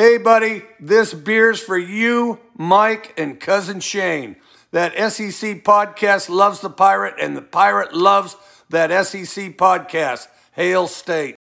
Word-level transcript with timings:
Hey, 0.00 0.16
buddy, 0.16 0.62
this 0.80 1.12
beer's 1.12 1.60
for 1.60 1.76
you, 1.76 2.40
Mike, 2.56 3.12
and 3.18 3.38
cousin 3.38 3.80
Shane. 3.80 4.36
That 4.70 4.94
SEC 4.94 5.62
podcast 5.62 6.30
loves 6.30 6.60
the 6.60 6.70
pirate, 6.70 7.16
and 7.20 7.36
the 7.36 7.42
pirate 7.42 7.94
loves 7.94 8.34
that 8.70 8.88
SEC 9.04 9.58
podcast. 9.58 10.28
Hail 10.52 10.86
State. 10.86 11.34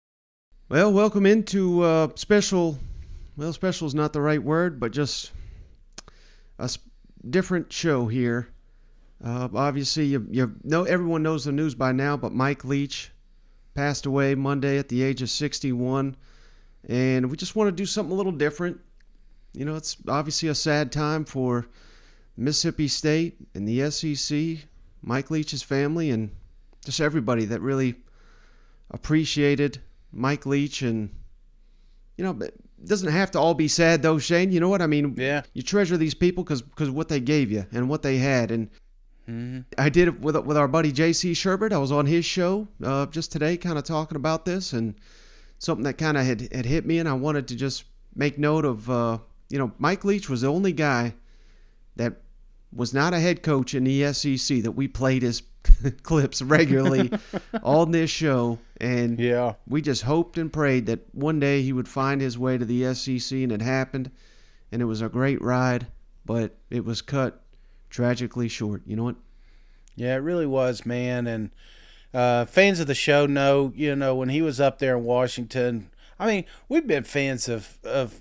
Well, 0.68 0.92
welcome 0.92 1.24
into 1.24 1.84
uh, 1.84 2.08
special. 2.16 2.80
Well, 3.36 3.52
special 3.52 3.86
is 3.86 3.94
not 3.94 4.12
the 4.12 4.21
right 4.21 4.43
word, 4.43 4.80
but 4.80 4.90
just 4.90 5.30
a 6.59 6.66
sp- 6.66 6.82
different 7.30 7.72
show 7.72 8.09
here. 8.09 8.48
Uh, 9.25 9.48
obviously, 9.54 10.06
you, 10.06 10.27
you 10.32 10.56
know 10.64 10.82
everyone 10.82 11.22
knows 11.22 11.45
the 11.45 11.52
news 11.52 11.77
by 11.77 11.93
now, 11.93 12.16
but 12.16 12.32
Mike 12.32 12.64
Leach 12.64 13.12
passed 13.75 14.04
away 14.04 14.34
Monday 14.34 14.79
at 14.79 14.88
the 14.88 15.04
age 15.04 15.22
of 15.22 15.30
61 15.30 16.16
and 16.86 17.30
we 17.30 17.36
just 17.36 17.56
want 17.56 17.68
to 17.68 17.72
do 17.72 17.86
something 17.86 18.12
a 18.12 18.16
little 18.16 18.32
different. 18.32 18.80
You 19.54 19.64
know, 19.64 19.77
it's 19.77 19.96
obviously 20.06 20.48
a 20.48 20.55
sad 20.55 20.92
time 20.92 21.24
for 21.24 21.66
Mississippi 22.36 22.88
State 22.88 23.36
and 23.55 23.66
the 23.66 23.91
SEC, 23.91 24.69
Mike 25.02 25.30
Leach's 25.30 25.62
family, 25.62 26.10
and 26.10 26.30
just 26.84 27.00
everybody 27.00 27.45
that 27.46 27.60
really 27.60 27.96
appreciated 28.91 29.80
Mike 30.12 30.46
Leach. 30.46 30.83
And, 30.83 31.10
you 32.16 32.24
know, 32.24 32.38
it 32.41 32.55
doesn't 32.84 33.10
have 33.10 33.30
to 33.33 33.41
all 33.41 33.55
be 33.55 33.69
sad, 33.69 34.02
though, 34.02 34.19
Shane. 34.19 34.52
You 34.52 34.60
know 34.60 34.69
what 34.69 34.83
I 34.83 34.86
mean? 34.86 35.14
Yeah. 35.16 35.42
You 35.55 35.62
treasure 35.62 35.97
these 35.97 36.14
people 36.14 36.45
because 36.45 36.62
of 36.78 36.95
what 36.95 37.08
they 37.08 37.20
gave 37.20 37.50
you 37.50 37.66
and 37.72 37.88
what 37.88 38.02
they 38.02 38.19
had. 38.19 38.50
And 38.50 38.70
Mm-hmm. 39.28 39.60
I 39.77 39.91
did 39.91 40.08
it 40.08 40.20
with, 40.20 40.36
with 40.38 40.56
our 40.56 40.69
buddy 40.69 40.91
J.C. 40.91 41.33
Shurburtt. 41.33 41.70
I 41.72 41.77
was 41.77 41.92
on 41.92 42.06
his 42.06 42.24
show 42.24 42.66
uh, 42.83 43.05
just 43.05 43.30
today, 43.30 43.58
kind 43.58 43.77
of 43.77 43.84
talking 43.84 44.16
about 44.16 44.47
this. 44.47 44.72
And, 44.72 44.95
something 45.59 45.85
that 45.85 45.98
kind 45.98 46.17
of 46.17 46.25
had, 46.25 46.53
had 46.53 46.67
hit 46.67 46.87
me, 46.87 46.98
and 46.98 47.09
I 47.09 47.12
wanted 47.15 47.48
to 47.48 47.57
just 47.57 47.85
make 48.15 48.39
note 48.39 48.65
of, 48.65 48.89
uh, 48.91 49.19
you 49.48 49.59
know, 49.59 49.73
Mike 49.79 50.05
Leach 50.05 50.29
was 50.29 50.41
the 50.43 50.48
only 50.48 50.73
guy 50.73 51.15
that 51.97 52.21
was 52.73 52.92
not 52.92 53.15
a 53.15 53.20
head 53.20 53.42
coach 53.42 53.75
in 53.75 53.84
the 53.84 54.12
SEC 54.12 54.62
that 54.62 54.73
we 54.73 54.87
played 54.89 55.23
his 55.23 55.42
clips 56.03 56.42
regularly 56.42 57.11
on 57.62 57.91
this 57.92 58.11
show. 58.11 58.59
And 58.81 59.19
Yeah. 59.19 59.55
we 59.67 59.81
just 59.83 60.03
hoped 60.03 60.37
and 60.39 60.53
prayed 60.53 60.87
that 60.87 61.00
one 61.15 61.41
day 61.41 61.62
he 61.62 61.72
would 61.72 61.89
find 61.89 62.20
his 62.20 62.39
way 62.39 62.59
to 62.59 62.65
the 62.65 62.95
SEC, 62.95 63.39
and 63.39 63.53
it 63.53 63.62
happened. 63.62 64.11
And 64.70 64.83
it 64.83 64.84
was 64.84 65.00
a 65.00 65.09
great 65.09 65.41
ride, 65.41 65.87
but 66.27 66.56
it 66.70 66.84
was 66.84 67.00
cut 67.00 67.43
tragically 67.89 68.48
short. 68.48 68.83
You 68.87 68.97
know 68.97 69.05
what? 69.05 69.17
Yeah, 69.97 70.15
it 70.15 70.19
really 70.19 70.47
was, 70.47 70.84
man. 70.84 71.27
And 71.27 71.50
uh, 72.14 72.47
fans 72.47 72.81
of 72.81 72.87
the 72.87 72.95
show 72.95 73.27
know, 73.27 73.73
you 73.75 73.95
know, 73.95 74.14
when 74.14 74.28
he 74.28 74.42
was 74.42 74.61
up 74.61 74.78
there 74.78 74.97
in 74.97 75.05
Washington. 75.05 75.91
I 76.19 76.27
mean, 76.27 76.45
we've 76.69 76.87
been 76.87 77.05
fans 77.05 77.48
of 77.48 77.78
of. 77.84 78.20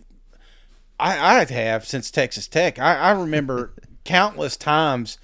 I 0.99 1.39
I 1.41 1.45
have 1.45 1.85
since 1.85 2.11
Texas 2.11 2.47
Tech. 2.47 2.79
I, 2.79 2.95
I 2.95 3.11
remember 3.11 3.73
countless 4.03 4.57
times 4.57 5.17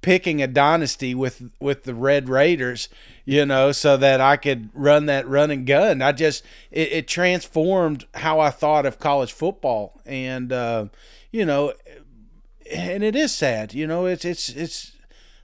picking 0.00 0.40
a 0.40 0.46
dynasty 0.46 1.14
with 1.14 1.50
with 1.60 1.84
the 1.84 1.94
Red 1.94 2.28
Raiders, 2.28 2.88
you 3.24 3.44
know, 3.44 3.72
so 3.72 3.96
that 3.96 4.20
I 4.20 4.36
could 4.36 4.70
run 4.72 5.06
that 5.06 5.26
run 5.28 5.50
and 5.50 5.66
gun. 5.66 6.00
I 6.00 6.12
just 6.12 6.44
it, 6.70 6.92
it 6.92 7.08
transformed 7.08 8.06
how 8.14 8.40
I 8.40 8.50
thought 8.50 8.86
of 8.86 8.98
college 8.98 9.32
football, 9.32 10.00
and 10.06 10.52
uh, 10.52 10.86
you 11.32 11.44
know, 11.44 11.74
and 12.72 13.02
it 13.02 13.16
is 13.16 13.34
sad, 13.34 13.74
you 13.74 13.86
know. 13.86 14.06
It's 14.06 14.24
it's 14.24 14.48
it's 14.48 14.92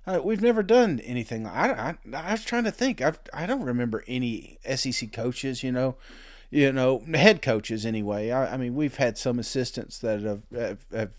uh, 0.06 0.20
we've 0.22 0.42
never 0.42 0.62
done 0.62 1.00
anything. 1.00 1.46
I, 1.46 1.90
I 1.90 1.94
I 2.14 2.32
was 2.32 2.44
trying 2.44 2.64
to 2.64 2.70
think. 2.72 3.00
I 3.00 3.12
I 3.32 3.46
don't 3.46 3.62
remember 3.62 4.04
any 4.06 4.58
SEC 4.74 5.12
coaches. 5.12 5.62
You 5.62 5.72
know, 5.72 5.96
you 6.50 6.72
know 6.72 7.02
head 7.14 7.42
coaches 7.42 7.86
anyway. 7.86 8.30
I, 8.30 8.54
I 8.54 8.56
mean, 8.56 8.74
we've 8.74 8.96
had 8.96 9.16
some 9.16 9.38
assistants 9.38 9.98
that 9.98 10.22
have, 10.22 10.42
have, 10.52 10.78
have 10.92 11.10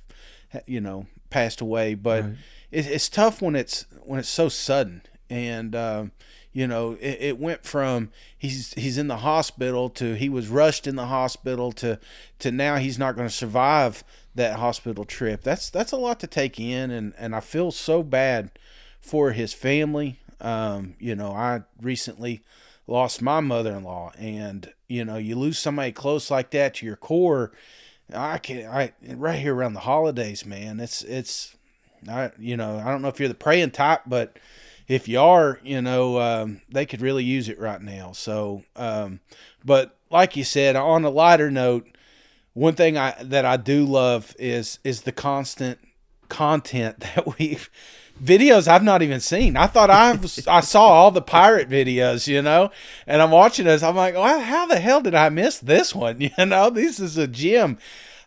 you 0.65 0.81
know 0.81 1.07
passed 1.29 1.61
away, 1.61 1.95
but 1.95 2.23
Right. 2.23 2.33
it, 2.71 2.85
it's 2.87 3.09
tough 3.09 3.41
when 3.41 3.55
it's 3.55 3.85
when 4.03 4.19
it's 4.19 4.29
so 4.29 4.49
sudden. 4.49 5.01
And 5.29 5.75
um, 5.75 6.11
you 6.51 6.67
know, 6.67 6.93
it, 7.01 7.17
it 7.19 7.39
went 7.39 7.63
from 7.65 8.09
he's 8.37 8.73
he's 8.73 8.97
in 8.97 9.07
the 9.07 9.17
hospital 9.17 9.89
to 9.91 10.13
he 10.15 10.29
was 10.29 10.49
rushed 10.49 10.85
in 10.85 10.95
the 10.95 11.07
hospital 11.07 11.71
to 11.73 11.99
to 12.39 12.51
now 12.51 12.75
he's 12.75 12.99
not 12.99 13.15
going 13.15 13.27
to 13.27 13.33
survive 13.33 14.03
that 14.35 14.59
hospital 14.59 15.05
trip. 15.05 15.41
That's 15.41 15.69
that's 15.69 15.91
a 15.91 15.97
lot 15.97 16.19
to 16.19 16.27
take 16.27 16.59
in, 16.59 16.91
and 16.91 17.13
and 17.17 17.35
I 17.35 17.39
feel 17.39 17.71
so 17.71 18.03
bad 18.03 18.51
for 19.03 19.33
his 19.33 19.53
family. 19.53 20.19
Um, 20.41 20.95
you 20.99 21.15
know, 21.15 21.31
I 21.33 21.61
recently 21.79 22.41
lost 22.87 23.21
my 23.21 23.39
mother-in-law, 23.39 24.13
and 24.17 24.73
you 24.87 25.05
know, 25.05 25.17
you 25.17 25.35
lose 25.35 25.59
somebody 25.59 25.91
close 25.91 26.31
like 26.31 26.49
that 26.51 26.75
to 26.75 26.85
your 26.85 26.95
core. 26.95 27.51
I 28.13 28.39
can 28.39 28.65
I 28.67 28.93
right 29.07 29.39
here 29.39 29.53
around 29.53 29.73
the 29.73 29.81
holidays, 29.81 30.45
man. 30.45 30.79
It's 30.79 31.03
it's 31.03 31.55
I 32.09 32.31
you 32.39 32.57
know 32.57 32.81
I 32.83 32.89
don't 32.89 33.01
know 33.01 33.07
if 33.09 33.19
you're 33.19 33.29
the 33.29 33.35
praying 33.35 33.71
type, 33.71 34.01
but 34.07 34.37
if 34.87 35.07
you 35.07 35.19
are, 35.19 35.59
you 35.63 35.81
know, 35.81 36.19
um, 36.19 36.61
they 36.69 36.85
could 36.85 37.01
really 37.01 37.23
use 37.23 37.47
it 37.47 37.59
right 37.59 37.81
now. 37.81 38.11
So, 38.11 38.63
um, 38.75 39.21
but 39.63 39.97
like 40.09 40.35
you 40.35 40.43
said, 40.43 40.75
on 40.75 41.05
a 41.05 41.09
lighter 41.09 41.49
note, 41.49 41.87
one 42.53 42.75
thing 42.75 42.97
I 42.97 43.15
that 43.23 43.45
I 43.45 43.57
do 43.57 43.85
love 43.85 44.35
is 44.37 44.79
is 44.83 45.01
the 45.01 45.11
constant 45.11 45.79
content 46.29 46.99
that 47.15 47.37
we've 47.39 47.69
videos 48.21 48.67
I've 48.67 48.83
not 48.83 49.01
even 49.01 49.19
seen. 49.19 49.57
I 49.57 49.67
thought 49.67 49.89
I 49.89 50.13
was, 50.13 50.47
I 50.47 50.61
saw 50.61 50.85
all 50.87 51.11
the 51.11 51.21
pirate 51.21 51.69
videos, 51.69 52.27
you 52.27 52.41
know, 52.41 52.71
and 53.07 53.21
I'm 53.21 53.31
watching 53.31 53.65
this. 53.65 53.83
I'm 53.83 53.95
like, 53.95 54.15
well, 54.15 54.39
how 54.39 54.65
the 54.65 54.79
hell 54.79 55.01
did 55.01 55.15
I 55.15 55.29
miss 55.29 55.59
this 55.59 55.93
one? 55.93 56.21
You 56.37 56.45
know, 56.45 56.69
this 56.69 56.99
is 56.99 57.17
a 57.17 57.27
gem. 57.27 57.77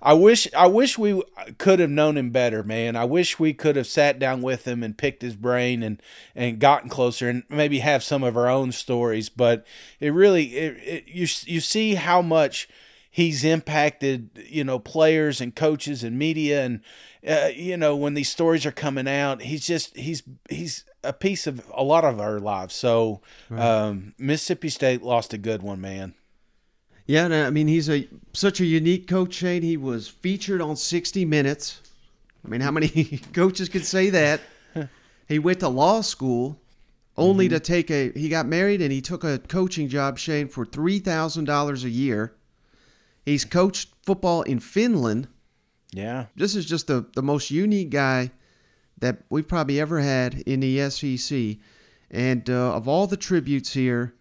I 0.03 0.13
wish 0.13 0.47
I 0.55 0.67
wish 0.67 0.99
we 0.99 1.23
could 1.59 1.81
have 1.81 1.91
known 1.91 2.17
him 2.17 2.31
better, 2.31 2.63
man. 2.63 2.95
I 2.95 3.05
wish 3.05 3.39
we 3.39 3.55
could 3.55 3.77
have 3.77 3.87
sat 3.87 4.19
down 4.19 4.43
with 4.43 4.67
him 4.67 4.83
and 4.83 4.97
picked 4.97 5.23
his 5.23 5.35
brain 5.35 5.83
and 5.83 6.01
and 6.35 6.59
gotten 6.59 6.91
closer 6.91 7.29
and 7.29 7.45
maybe 7.49 7.79
have 7.79 8.05
some 8.05 8.23
of 8.23 8.37
our 8.37 8.49
own 8.49 8.73
stories. 8.73 9.29
But 9.29 9.67
it 9.99 10.11
really, 10.13 10.57
it, 10.57 10.77
it, 10.83 11.05
you 11.09 11.27
you 11.47 11.61
see 11.61 11.95
how 11.95 12.23
much 12.23 12.69
he's 13.17 13.45
impacted, 13.45 14.29
you 14.47 14.63
know, 14.63 14.79
players 14.79 15.41
and 15.41 15.57
coaches 15.57 16.05
and 16.05 16.19
media 16.19 16.63
and 16.63 16.83
uh, 17.27 17.49
you 17.55 17.75
know 17.75 17.97
when 17.97 18.13
these 18.13 18.29
stories 18.29 18.67
are 18.67 18.71
coming 18.71 19.09
out, 19.09 19.41
he's 19.41 19.67
just 19.67 19.97
he's 19.97 20.23
he's 20.51 20.85
a 21.03 21.15
piece 21.15 21.47
of 21.47 21.65
a 21.73 21.83
lot 21.83 22.05
of 22.05 22.21
our 22.21 22.39
lives. 22.39 22.75
So 22.75 23.23
um, 23.51 24.13
Mississippi 24.19 24.69
State 24.69 25.03
lost 25.03 25.33
a 25.33 25.39
good 25.39 25.63
one, 25.63 25.81
man. 25.81 26.13
Yeah, 27.07 27.25
and, 27.25 27.33
I 27.33 27.49
mean 27.49 27.69
he's 27.69 27.89
a 27.89 28.07
such 28.35 28.61
a 28.61 28.67
unique 28.67 29.09
coach, 29.09 29.33
Shane. 29.33 29.63
He 29.63 29.79
was 29.79 30.09
featured 30.09 30.61
on 30.61 30.77
60 30.77 31.25
Minutes. 31.25 31.81
I 32.45 32.49
mean, 32.49 32.61
how 32.61 32.71
many 32.71 32.89
coaches 33.33 33.71
could 33.71 33.87
say 33.87 34.11
that? 34.11 34.41
He 35.29 35.41
went 35.41 35.59
to 35.59 35.69
law 35.69 36.03
school, 36.03 36.61
only 37.17 37.49
to 37.49 37.59
take 37.59 37.91
a. 37.91 38.13
He 38.13 38.29
got 38.29 38.47
married 38.47 38.81
and 38.81 38.93
he 38.93 39.01
took 39.01 39.25
a 39.25 39.41
coaching 39.41 39.89
job, 39.89 40.19
Shane, 40.19 40.47
for 40.47 40.65
three 40.65 41.01
thousand 41.01 41.47
dollars 41.47 41.83
a 41.83 41.91
year. 41.91 42.36
He's 43.27 43.45
coached 43.45 43.91
football 44.03 44.43
in 44.43 44.61
Finland. 44.61 45.29
Yeah, 45.93 46.27
This 46.35 46.55
is 46.55 46.65
just 46.67 46.87
the 46.87 47.07
the 47.15 47.23
most 47.23 47.51
unique 47.51 47.91
guy 47.91 48.31
that 48.99 49.19
we've 49.31 49.49
probably 49.49 49.81
ever 49.81 50.01
had 50.01 50.35
in 50.47 50.61
the 50.61 50.91
SEC. 50.91 51.59
And 52.11 52.49
uh, 52.49 52.75
of 52.75 52.89
all 52.89 53.07
the 53.07 53.17
tributes 53.17 53.73
here, 53.75 54.15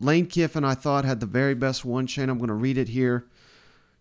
Lane 0.00 0.26
Kiffin, 0.26 0.64
I 0.64 0.74
thought, 0.74 1.04
had 1.04 1.20
the 1.20 1.26
very 1.26 1.54
best 1.54 1.84
one. 1.84 2.06
Shane, 2.06 2.28
I'm 2.28 2.38
going 2.38 2.48
to 2.48 2.54
read 2.54 2.78
it 2.78 2.88
here. 2.88 3.26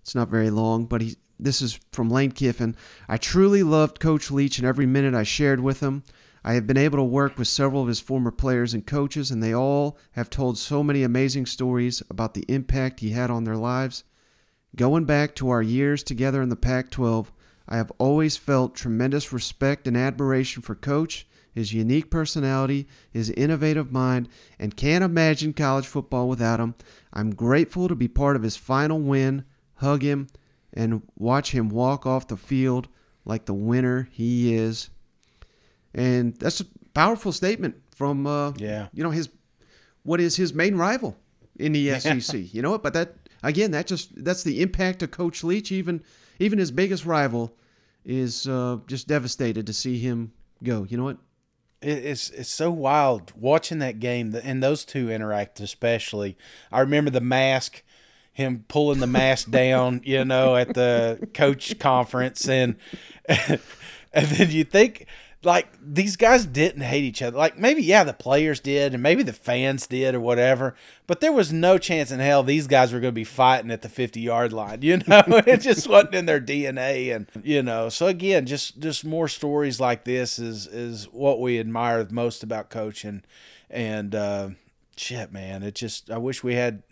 It's 0.02 0.16
not 0.16 0.30
very 0.30 0.50
long, 0.50 0.86
but 0.86 1.02
he. 1.02 1.16
This 1.40 1.62
is 1.62 1.80
from 1.92 2.10
Lane 2.10 2.32
Kiffin. 2.32 2.76
I 3.10 3.18
truly 3.18 3.64
loved 3.64 4.00
Coach 4.00 4.30
Leach 4.30 4.60
and 4.60 4.68
every 4.68 4.86
minute 4.86 5.16
I 5.16 5.24
shared 5.24 5.60
with 5.60 5.80
him. 5.80 6.04
I 6.44 6.54
have 6.54 6.66
been 6.66 6.78
able 6.78 6.98
to 6.98 7.04
work 7.04 7.38
with 7.38 7.48
several 7.48 7.84
of 7.84 7.88
his 7.88 8.00
former 8.00 8.32
players 8.32 8.74
and 8.74 8.86
coaches, 8.86 9.30
and 9.30 9.44
they 9.44 9.54
all 9.54 9.98
have 10.14 10.30
told 10.30 10.58
so 10.58 10.84
many 10.84 11.04
amazing 11.04 11.46
stories 11.46 12.02
about 12.10 12.34
the 12.34 12.46
impact 12.48 13.00
he 13.00 13.12
had 13.12 13.30
on 13.30 13.44
their 13.44 13.58
lives. 13.58 14.04
Going 14.76 15.06
back 15.06 15.36
to 15.36 15.50
our 15.50 15.62
years 15.62 16.02
together 16.02 16.42
in 16.42 16.50
the 16.50 16.56
Pac 16.56 16.90
12, 16.90 17.32
I 17.70 17.78
have 17.78 17.92
always 18.00 18.38
felt 18.38 18.76
tremendous 18.76 19.32
respect 19.32 19.88
and 19.88 19.96
admiration 19.96 20.64
for 20.64 20.74
Coach, 20.74 21.28
his 21.54 21.74
unique 21.74 22.10
personality, 22.10 22.88
his 23.12 23.30
innovative 23.32 23.92
mind, 23.92 24.28
and 24.58 24.76
can't 24.76 25.04
imagine 25.04 25.54
college 25.54 25.86
football 25.86 26.28
without 26.28 26.60
him. 26.60 26.76
I'm 27.14 27.36
grateful 27.36 27.88
to 27.88 27.96
be 27.96 28.08
part 28.08 28.36
of 28.36 28.44
his 28.44 28.58
final 28.58 29.00
win, 29.00 29.46
hug 29.76 30.02
him, 30.02 30.28
and 30.74 31.04
watch 31.16 31.52
him 31.52 31.70
walk 31.70 32.06
off 32.06 32.28
the 32.28 32.38
field 32.38 32.88
like 33.26 33.46
the 33.46 33.54
winner 33.54 34.08
he 34.12 34.56
is. 34.56 34.90
And 35.94 36.36
that's 36.36 36.62
a 36.62 36.66
powerful 36.94 37.32
statement 37.32 37.76
from 37.96 38.26
uh, 38.28 38.52
Yeah. 38.58 38.88
you 38.94 39.04
know 39.04 39.12
his 39.12 39.30
what 40.04 40.20
is 40.20 40.36
his 40.36 40.54
main 40.54 40.76
rival 40.76 41.18
in 41.58 41.74
the 41.74 42.00
SEC. 42.00 42.36
You 42.54 42.62
know 42.62 42.72
what? 42.72 42.84
But 42.84 42.94
that 42.94 43.16
again, 43.44 43.72
that 43.72 43.88
just 43.88 44.24
that's 44.24 44.44
the 44.44 44.62
impact 44.62 45.04
of 45.04 45.12
Coach 45.12 45.44
Leach. 45.44 45.72
Even 45.72 46.04
even 46.40 46.60
his 46.60 46.72
biggest 46.72 47.06
rival 47.06 47.56
is 48.04 48.48
uh, 48.48 48.78
just 48.88 49.08
devastated 49.08 49.68
to 49.68 49.74
see 49.74 50.00
him 50.00 50.32
go. 50.64 50.86
You 50.90 50.98
know 50.98 51.04
what? 51.04 51.18
It's 51.84 52.30
it's 52.30 52.50
so 52.50 52.70
wild 52.72 53.34
watching 53.36 53.80
that 53.80 54.00
game 54.00 54.36
and 54.44 54.62
those 54.62 54.86
two 54.86 55.10
interact 55.12 55.60
especially. 55.60 56.38
I 56.72 56.80
remember 56.82 57.10
the 57.12 57.22
mask, 57.22 57.84
him 58.32 58.66
pulling 58.68 59.00
the 59.00 59.08
mask 59.08 59.50
down, 59.62 60.02
you 60.04 60.24
know, 60.26 60.56
at 60.56 60.74
the 60.76 61.28
coach 61.34 61.78
conference, 61.80 62.48
and 62.48 62.76
and 63.28 63.60
then 64.28 64.52
you 64.52 64.64
think 64.64 65.08
like 65.44 65.70
these 65.82 66.18
guys 66.18 66.46
didn't 66.46 66.82
hate 66.82 67.04
each 67.04 67.22
other. 67.22 67.38
Like 67.38 67.58
maybe 67.58 67.82
yeah, 67.82 68.04
the 68.04 68.14
players 68.14 68.60
did, 68.60 68.94
and 68.94 69.02
maybe 69.02 69.24
the 69.24 69.34
fans 69.34 69.88
did, 69.88 70.14
or 70.14 70.20
whatever. 70.20 70.76
But 71.08 71.20
there 71.20 71.32
was 71.32 71.52
no 71.52 71.78
chance 71.78 72.12
in 72.12 72.20
hell 72.20 72.44
these 72.44 72.68
guys 72.68 72.94
were 72.94 73.00
going 73.00 73.14
to 73.14 73.16
be 73.16 73.24
fighting 73.24 73.72
at 73.72 73.82
the 73.82 73.90
fifty 73.90 74.22
yard 74.22 74.54
line. 74.54 74.82
You 74.92 74.98
know, 74.98 75.24
it 75.28 75.62
just 75.62 75.88
wasn't 75.88 76.16
in 76.16 76.26
their 76.26 76.42
DNA, 76.42 77.16
and 77.16 77.28
you 77.44 77.64
know. 77.64 77.90
So 77.90 78.08
again, 78.08 78.46
just 78.46 78.80
just 78.80 79.06
more 79.06 79.28
stories 79.28 79.80
like 79.80 80.04
this 80.04 80.38
is 80.38 80.68
is 80.68 81.06
what 81.06 81.40
we 81.40 81.60
admire 81.60 82.06
most 82.12 82.44
about 82.44 82.70
coaching, 82.70 83.24
and 83.70 84.14
uh, 84.14 84.50
shit, 84.98 85.32
man, 85.32 85.64
it 85.64 85.76
just 85.76 86.12
I 86.12 86.18
wish 86.18 86.44
we 86.44 86.56
had. 86.56 86.84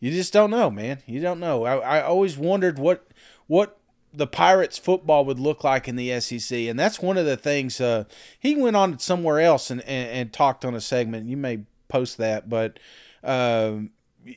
You 0.00 0.10
just 0.10 0.32
don't 0.32 0.50
know, 0.50 0.70
man. 0.70 1.02
You 1.06 1.20
don't 1.20 1.40
know. 1.40 1.64
I, 1.64 1.98
I 1.98 2.02
always 2.02 2.38
wondered 2.38 2.78
what 2.78 3.06
what 3.46 3.79
the 4.12 4.26
Pirates 4.26 4.78
football 4.78 5.24
would 5.24 5.38
look 5.38 5.62
like 5.64 5.88
in 5.88 5.96
the 5.96 6.18
SEC, 6.20 6.56
and 6.58 6.78
that's 6.78 7.00
one 7.00 7.16
of 7.16 7.26
the 7.26 7.36
things. 7.36 7.80
Uh, 7.80 8.04
he 8.38 8.56
went 8.56 8.76
on 8.76 8.98
somewhere 8.98 9.40
else 9.40 9.70
and, 9.70 9.80
and, 9.82 10.10
and, 10.10 10.32
talked 10.32 10.64
on 10.64 10.74
a 10.74 10.80
segment. 10.80 11.28
You 11.28 11.36
may 11.36 11.60
post 11.88 12.18
that, 12.18 12.48
but 12.48 12.78
uh, 13.22 13.74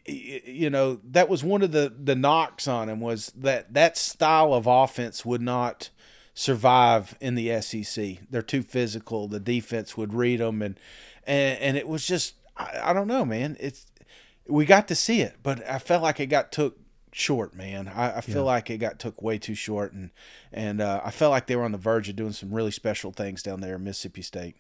you 0.06 0.70
know 0.70 1.00
that 1.04 1.30
was 1.30 1.44
one 1.44 1.62
of 1.62 1.72
the 1.72 1.94
the 1.98 2.16
knocks 2.16 2.68
on 2.68 2.90
him 2.90 3.00
was 3.00 3.32
that 3.36 3.74
that 3.74 3.98
style 3.98 4.54
of 4.54 4.68
offense 4.68 5.26
would 5.26 5.42
not 5.42 5.90
survive 6.34 7.18
in 7.20 7.36
the 7.36 7.62
SEC. 7.62 8.18
They're 8.30 8.42
too 8.42 8.64
physical. 8.64 9.28
The 9.28 9.40
defense 9.40 9.98
would 9.98 10.14
read 10.14 10.40
them, 10.40 10.62
and 10.62 10.80
and, 11.26 11.60
and 11.60 11.78
it 11.78 11.88
was 11.88 12.06
just 12.06 12.36
I, 12.56 12.80
I 12.84 12.94
don't 12.94 13.08
know, 13.08 13.26
man. 13.26 13.58
It's 13.60 13.86
we 14.48 14.66
got 14.66 14.88
to 14.90 14.96
see 14.96 15.22
it, 15.22 15.38
but 15.42 15.68
I 15.68 15.80
felt 15.80 16.04
like 16.04 16.20
it 16.20 16.28
got 16.28 16.52
took 16.52 16.78
short, 17.14 17.56
man. 17.56 17.88
I, 17.88 18.18
I 18.18 18.22
feel 18.22 18.38
yeah. 18.38 18.42
like 18.42 18.70
it 18.70 18.78
got 18.78 19.00
took 19.00 19.22
way 19.22 19.38
too 19.38 19.56
short, 19.56 19.94
and 19.94 20.12
and 20.52 20.82
uh, 20.82 21.02
I 21.04 21.12
felt 21.12 21.32
like 21.32 21.48
they 21.48 21.56
were 21.56 21.64
on 21.64 21.72
the 21.72 21.78
verge 21.78 22.10
of 22.10 22.16
doing 22.16 22.34
some 22.34 22.54
really 22.54 22.72
special 22.72 23.12
things 23.12 23.44
down 23.44 23.62
there 23.62 23.76
in 23.76 23.84
Mississippi 23.84 24.22
State. 24.22 24.56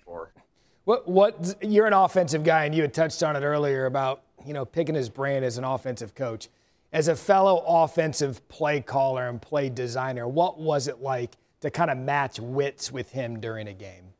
What 0.85 1.07
what 1.07 1.55
you're 1.61 1.87
an 1.87 1.93
offensive 1.93 2.43
guy, 2.43 2.65
and 2.65 2.75
you 2.75 2.81
had 2.81 2.93
touched 2.93 3.23
on 3.23 3.35
it 3.35 3.41
earlier 3.41 3.85
about 3.85 4.23
you 4.45 4.53
know 4.53 4.65
picking 4.65 4.95
his 4.95 5.09
brain 5.09 5.43
as 5.43 5.57
an 5.57 5.63
offensive 5.63 6.15
coach, 6.15 6.49
as 6.91 7.07
a 7.07 7.15
fellow 7.15 7.63
offensive 7.65 8.47
play 8.47 8.81
caller 8.81 9.27
and 9.27 9.41
play 9.41 9.69
designer. 9.69 10.27
What 10.27 10.59
was 10.59 10.87
it 10.87 11.01
like 11.01 11.37
to 11.61 11.69
kind 11.69 11.89
of 11.89 11.97
match 11.97 12.39
wits 12.39 12.91
with 12.91 13.11
him 13.11 13.39
during 13.39 13.67
a 13.67 13.73
game? 13.73 14.13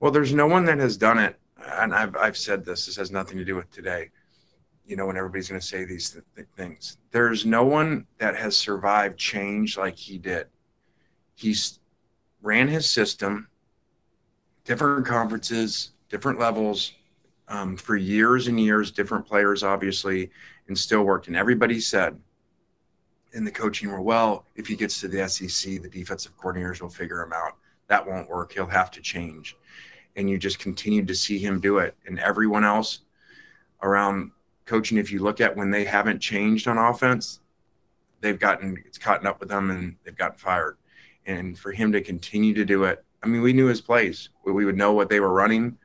Well, 0.00 0.10
there's 0.10 0.34
no 0.34 0.46
one 0.46 0.64
that 0.66 0.78
has 0.78 0.96
done 0.96 1.18
it, 1.18 1.38
and 1.64 1.94
I've 1.94 2.16
I've 2.16 2.36
said 2.36 2.64
this. 2.64 2.86
This 2.86 2.96
has 2.96 3.10
nothing 3.10 3.38
to 3.38 3.44
do 3.44 3.54
with 3.54 3.70
today 3.70 4.10
you 4.86 4.96
know, 4.96 5.06
when 5.06 5.16
everybody's 5.16 5.48
going 5.48 5.60
to 5.60 5.66
say 5.66 5.84
these 5.84 6.10
th- 6.10 6.24
th- 6.36 6.48
things. 6.56 6.98
There's 7.10 7.46
no 7.46 7.64
one 7.64 8.06
that 8.18 8.36
has 8.36 8.56
survived 8.56 9.18
change 9.18 9.78
like 9.78 9.96
he 9.96 10.18
did. 10.18 10.46
He's 11.34 11.80
ran 12.42 12.68
his 12.68 12.88
system, 12.88 13.48
different 14.64 15.06
conferences, 15.06 15.92
different 16.10 16.38
levels, 16.38 16.92
um, 17.48 17.76
for 17.76 17.96
years 17.96 18.48
and 18.48 18.60
years, 18.60 18.90
different 18.90 19.26
players, 19.26 19.62
obviously, 19.62 20.30
and 20.68 20.76
still 20.76 21.02
worked. 21.02 21.28
And 21.28 21.36
everybody 21.36 21.80
said 21.80 22.18
in 23.32 23.44
the 23.44 23.50
coaching 23.50 23.90
world, 23.90 24.04
well, 24.04 24.46
if 24.54 24.66
he 24.66 24.76
gets 24.76 25.00
to 25.00 25.08
the 25.08 25.28
SEC, 25.28 25.82
the 25.82 25.88
defensive 25.88 26.36
coordinators 26.38 26.80
will 26.80 26.88
figure 26.88 27.20
him 27.22 27.32
out. 27.32 27.56
That 27.88 28.06
won't 28.06 28.30
work. 28.30 28.52
He'll 28.52 28.66
have 28.66 28.90
to 28.92 29.00
change. 29.00 29.56
And 30.16 30.30
you 30.30 30.38
just 30.38 30.58
continued 30.58 31.08
to 31.08 31.14
see 31.14 31.38
him 31.38 31.60
do 31.60 31.78
it. 31.78 31.96
And 32.06 32.18
everyone 32.18 32.64
else 32.64 33.00
around 33.82 34.30
coaching, 34.64 34.98
if 34.98 35.12
you 35.12 35.20
look 35.20 35.40
at 35.40 35.56
when 35.56 35.70
they 35.70 35.84
haven't 35.84 36.20
changed 36.20 36.68
on 36.68 36.78
offense, 36.78 37.40
they've 38.20 38.38
gotten 38.38 38.82
it's 38.86 38.98
caught 38.98 39.24
up 39.26 39.40
with 39.40 39.48
them 39.48 39.70
and 39.70 39.96
they've 40.04 40.16
gotten 40.16 40.38
fired. 40.38 40.76
And 41.26 41.58
for 41.58 41.72
him 41.72 41.92
to 41.92 42.00
continue 42.00 42.54
to 42.54 42.64
do 42.64 42.84
it, 42.84 43.04
I 43.22 43.26
mean, 43.26 43.42
we 43.42 43.52
knew 43.52 43.66
his 43.66 43.80
plays. 43.80 44.28
We, 44.44 44.52
we 44.52 44.64
would 44.64 44.76
know 44.76 44.92
what 44.92 45.08
they 45.08 45.20
were 45.20 45.32
running. 45.32 45.78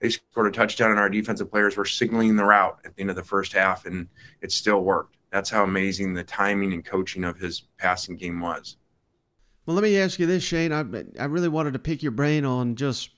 They 0.00 0.10
scored 0.10 0.46
a 0.46 0.50
touchdown, 0.50 0.90
and 0.90 1.00
our 1.00 1.08
defensive 1.08 1.50
players 1.50 1.76
were 1.76 1.84
signaling 1.84 2.36
the 2.36 2.44
route 2.44 2.78
at 2.84 2.94
the 2.94 3.00
end 3.00 3.10
of 3.10 3.16
the 3.16 3.22
first 3.22 3.52
half, 3.52 3.86
and 3.86 4.08
it 4.42 4.52
still 4.52 4.82
worked. 4.82 5.16
That's 5.30 5.50
how 5.50 5.64
amazing 5.64 6.14
the 6.14 6.22
timing 6.22 6.72
and 6.72 6.84
coaching 6.84 7.24
of 7.24 7.38
his 7.38 7.62
passing 7.78 8.16
game 8.16 8.40
was. 8.40 8.76
Well, 9.64 9.74
let 9.74 9.82
me 9.82 9.98
ask 9.98 10.18
you 10.18 10.26
this, 10.26 10.42
Shane. 10.42 10.72
I 10.72 10.84
I 11.18 11.24
really 11.24 11.48
wanted 11.48 11.72
to 11.72 11.78
pick 11.78 12.02
your 12.02 12.12
brain 12.12 12.44
on 12.44 12.76
just 12.76 13.10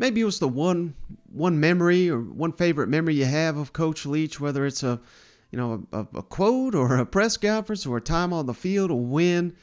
maybe 0.00 0.22
it 0.22 0.24
was 0.24 0.40
the 0.40 0.48
one 0.48 0.94
one 1.30 1.60
memory 1.60 2.10
or 2.10 2.18
one 2.20 2.50
favorite 2.50 2.88
memory 2.88 3.14
you 3.14 3.26
have 3.26 3.56
of 3.56 3.72
Coach 3.72 4.04
Leach, 4.04 4.40
whether 4.40 4.66
it's 4.66 4.82
a 4.82 5.00
you 5.52 5.58
know 5.58 5.86
a, 5.92 6.00
a 6.14 6.22
quote 6.22 6.74
or 6.74 6.96
a 6.96 7.06
press 7.06 7.36
conference 7.36 7.86
or 7.86 7.98
a 7.98 8.00
time 8.00 8.32
on 8.32 8.46
the 8.46 8.54
field, 8.54 8.90
a 8.90 8.94
win, 8.94 9.54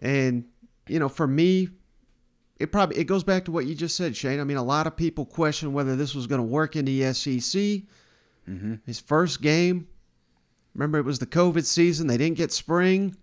and 0.00 0.46
you 0.88 0.98
know 0.98 1.08
for 1.08 1.28
me, 1.28 1.68
it 2.58 2.72
probably 2.72 2.96
it 2.96 3.04
goes 3.04 3.22
back 3.22 3.44
to 3.44 3.52
what 3.52 3.66
you 3.66 3.76
just 3.76 3.94
said, 3.94 4.16
Shane. 4.16 4.40
I 4.40 4.44
mean, 4.44 4.56
a 4.56 4.64
lot 4.64 4.88
of 4.88 4.96
people 4.96 5.24
question 5.24 5.72
whether 5.72 5.94
this 5.94 6.14
was 6.14 6.26
going 6.26 6.40
to 6.40 6.46
work 6.46 6.74
in 6.74 6.86
the 6.86 7.12
SEC. 7.12 7.62
Mm-hmm. 8.48 8.74
His 8.84 8.98
first 8.98 9.40
game, 9.40 9.86
remember 10.74 10.98
it 10.98 11.04
was 11.04 11.20
the 11.20 11.26
COVID 11.26 11.64
season. 11.64 12.08
They 12.08 12.16
didn't 12.16 12.38
get 12.38 12.50
spring. 12.50 13.14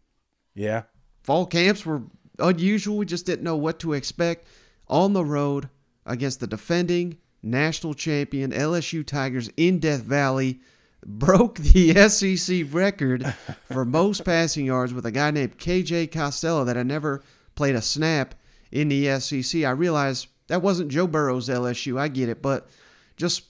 Yeah, 0.53 0.83
fall 1.23 1.45
camps 1.47 1.85
were 1.85 2.03
unusual. 2.37 2.95
We 2.95 3.05
just 3.05 3.25
didn't 3.25 3.43
know 3.43 3.57
what 3.57 3.79
to 3.79 3.93
expect 3.93 4.47
on 4.87 5.13
the 5.13 5.25
road 5.25 5.69
against 6.09 6.41
the 6.41 6.47
defending 6.47 7.17
national 7.41 7.93
champion 7.93 8.51
LSU 8.51 9.05
Tigers 9.05 9.49
in 9.55 9.79
Death 9.79 10.01
Valley, 10.01 10.59
broke 11.05 11.57
the 11.59 11.93
SEC 12.09 12.65
record 12.71 13.33
for 13.71 13.85
most 13.85 14.25
passing 14.25 14.65
yards 14.65 14.93
with 14.93 15.05
a 15.05 15.11
guy 15.11 15.31
named 15.31 15.57
KJ 15.57 16.11
Costello 16.11 16.65
that 16.65 16.75
had 16.75 16.87
never 16.87 17.23
played 17.55 17.75
a 17.75 17.81
snap 17.81 18.35
in 18.71 18.89
the 18.89 19.19
SEC. 19.19 19.63
I 19.63 19.71
realize 19.71 20.27
that 20.47 20.61
wasn't 20.61 20.91
Joe 20.91 21.07
Burrow's 21.07 21.47
LSU. 21.47 21.97
I 21.99 22.07
get 22.07 22.29
it, 22.29 22.41
but 22.41 22.69
just 23.15 23.43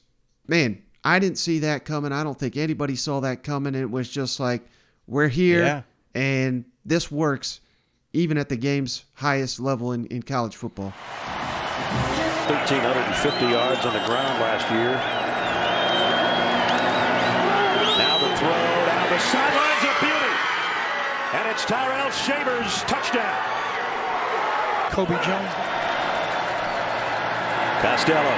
man, 0.48 0.82
I 1.04 1.20
didn't 1.20 1.38
see 1.38 1.60
that 1.60 1.86
coming. 1.86 2.12
I 2.12 2.24
don't 2.24 2.38
think 2.38 2.58
anybody 2.58 2.96
saw 2.96 3.22
that 3.22 3.44
coming. 3.44 3.74
It 3.74 3.90
was 3.90 4.10
just 4.10 4.40
like 4.40 4.64
we're 5.08 5.28
here 5.28 5.64
yeah. 5.64 5.82
and 6.14 6.66
this 6.86 7.12
works 7.12 7.62
even 8.14 8.38
at 8.38 8.50
the 8.50 8.58
game's 8.58 9.06
highest 9.14 9.60
level 9.60 9.92
in, 9.92 10.06
in 10.08 10.24
college 10.24 10.56
football. 10.56 10.94
1,350 12.50 13.46
yards 13.46 13.86
on 13.86 13.94
the 13.94 14.02
ground 14.10 14.42
last 14.42 14.66
year. 14.74 14.98
Now 17.94 18.18
the 18.18 18.30
throw 18.42 18.66
down 18.90 19.06
the 19.14 19.22
sidelines 19.22 19.84
of 19.86 19.94
beauty. 20.02 20.34
And 21.38 21.46
it's 21.54 21.62
Tyrell 21.70 22.10
Shavers' 22.10 22.82
touchdown. 22.90 23.38
Kobe 24.90 25.14
Jones. 25.22 25.54
Costello 27.86 28.34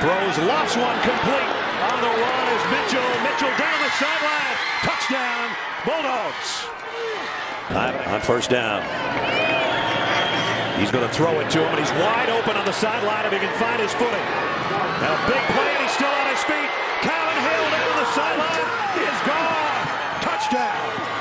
throws, 0.00 0.36
lofts 0.48 0.80
one 0.80 0.96
complete. 1.04 1.52
On 1.92 2.00
the 2.00 2.12
run 2.16 2.44
is 2.56 2.64
Mitchell. 2.72 3.12
Mitchell 3.28 3.52
down 3.60 3.76
the 3.84 3.92
sideline. 4.00 4.56
Touchdown, 4.88 5.52
Bulldogs. 5.84 6.64
On 7.76 8.20
first 8.24 8.48
down. 8.48 8.80
He's 10.76 10.92
going 10.92 11.08
to 11.08 11.14
throw 11.14 11.40
it 11.40 11.48
to 11.56 11.58
him, 11.64 11.72
and 11.72 11.80
he's 11.80 11.94
wide 11.96 12.28
open 12.28 12.56
on 12.56 12.64
the 12.68 12.76
sideline 12.76 13.24
if 13.24 13.32
he 13.32 13.40
can 13.40 13.52
find 13.56 13.80
his 13.80 13.92
footing. 13.96 14.26
And 15.00 15.08
a 15.08 15.20
big 15.24 15.42
play, 15.56 15.70
and 15.72 15.82
he's 15.82 15.96
still 15.96 16.12
on 16.12 16.28
his 16.28 16.42
feet. 16.44 16.70
Calvin 17.00 17.38
Hill 17.40 17.66
down 17.72 17.92
the 17.96 18.08
sideline. 18.12 18.64
Is 19.00 19.20
gone. 19.24 19.84
Touchdown. 20.20 21.16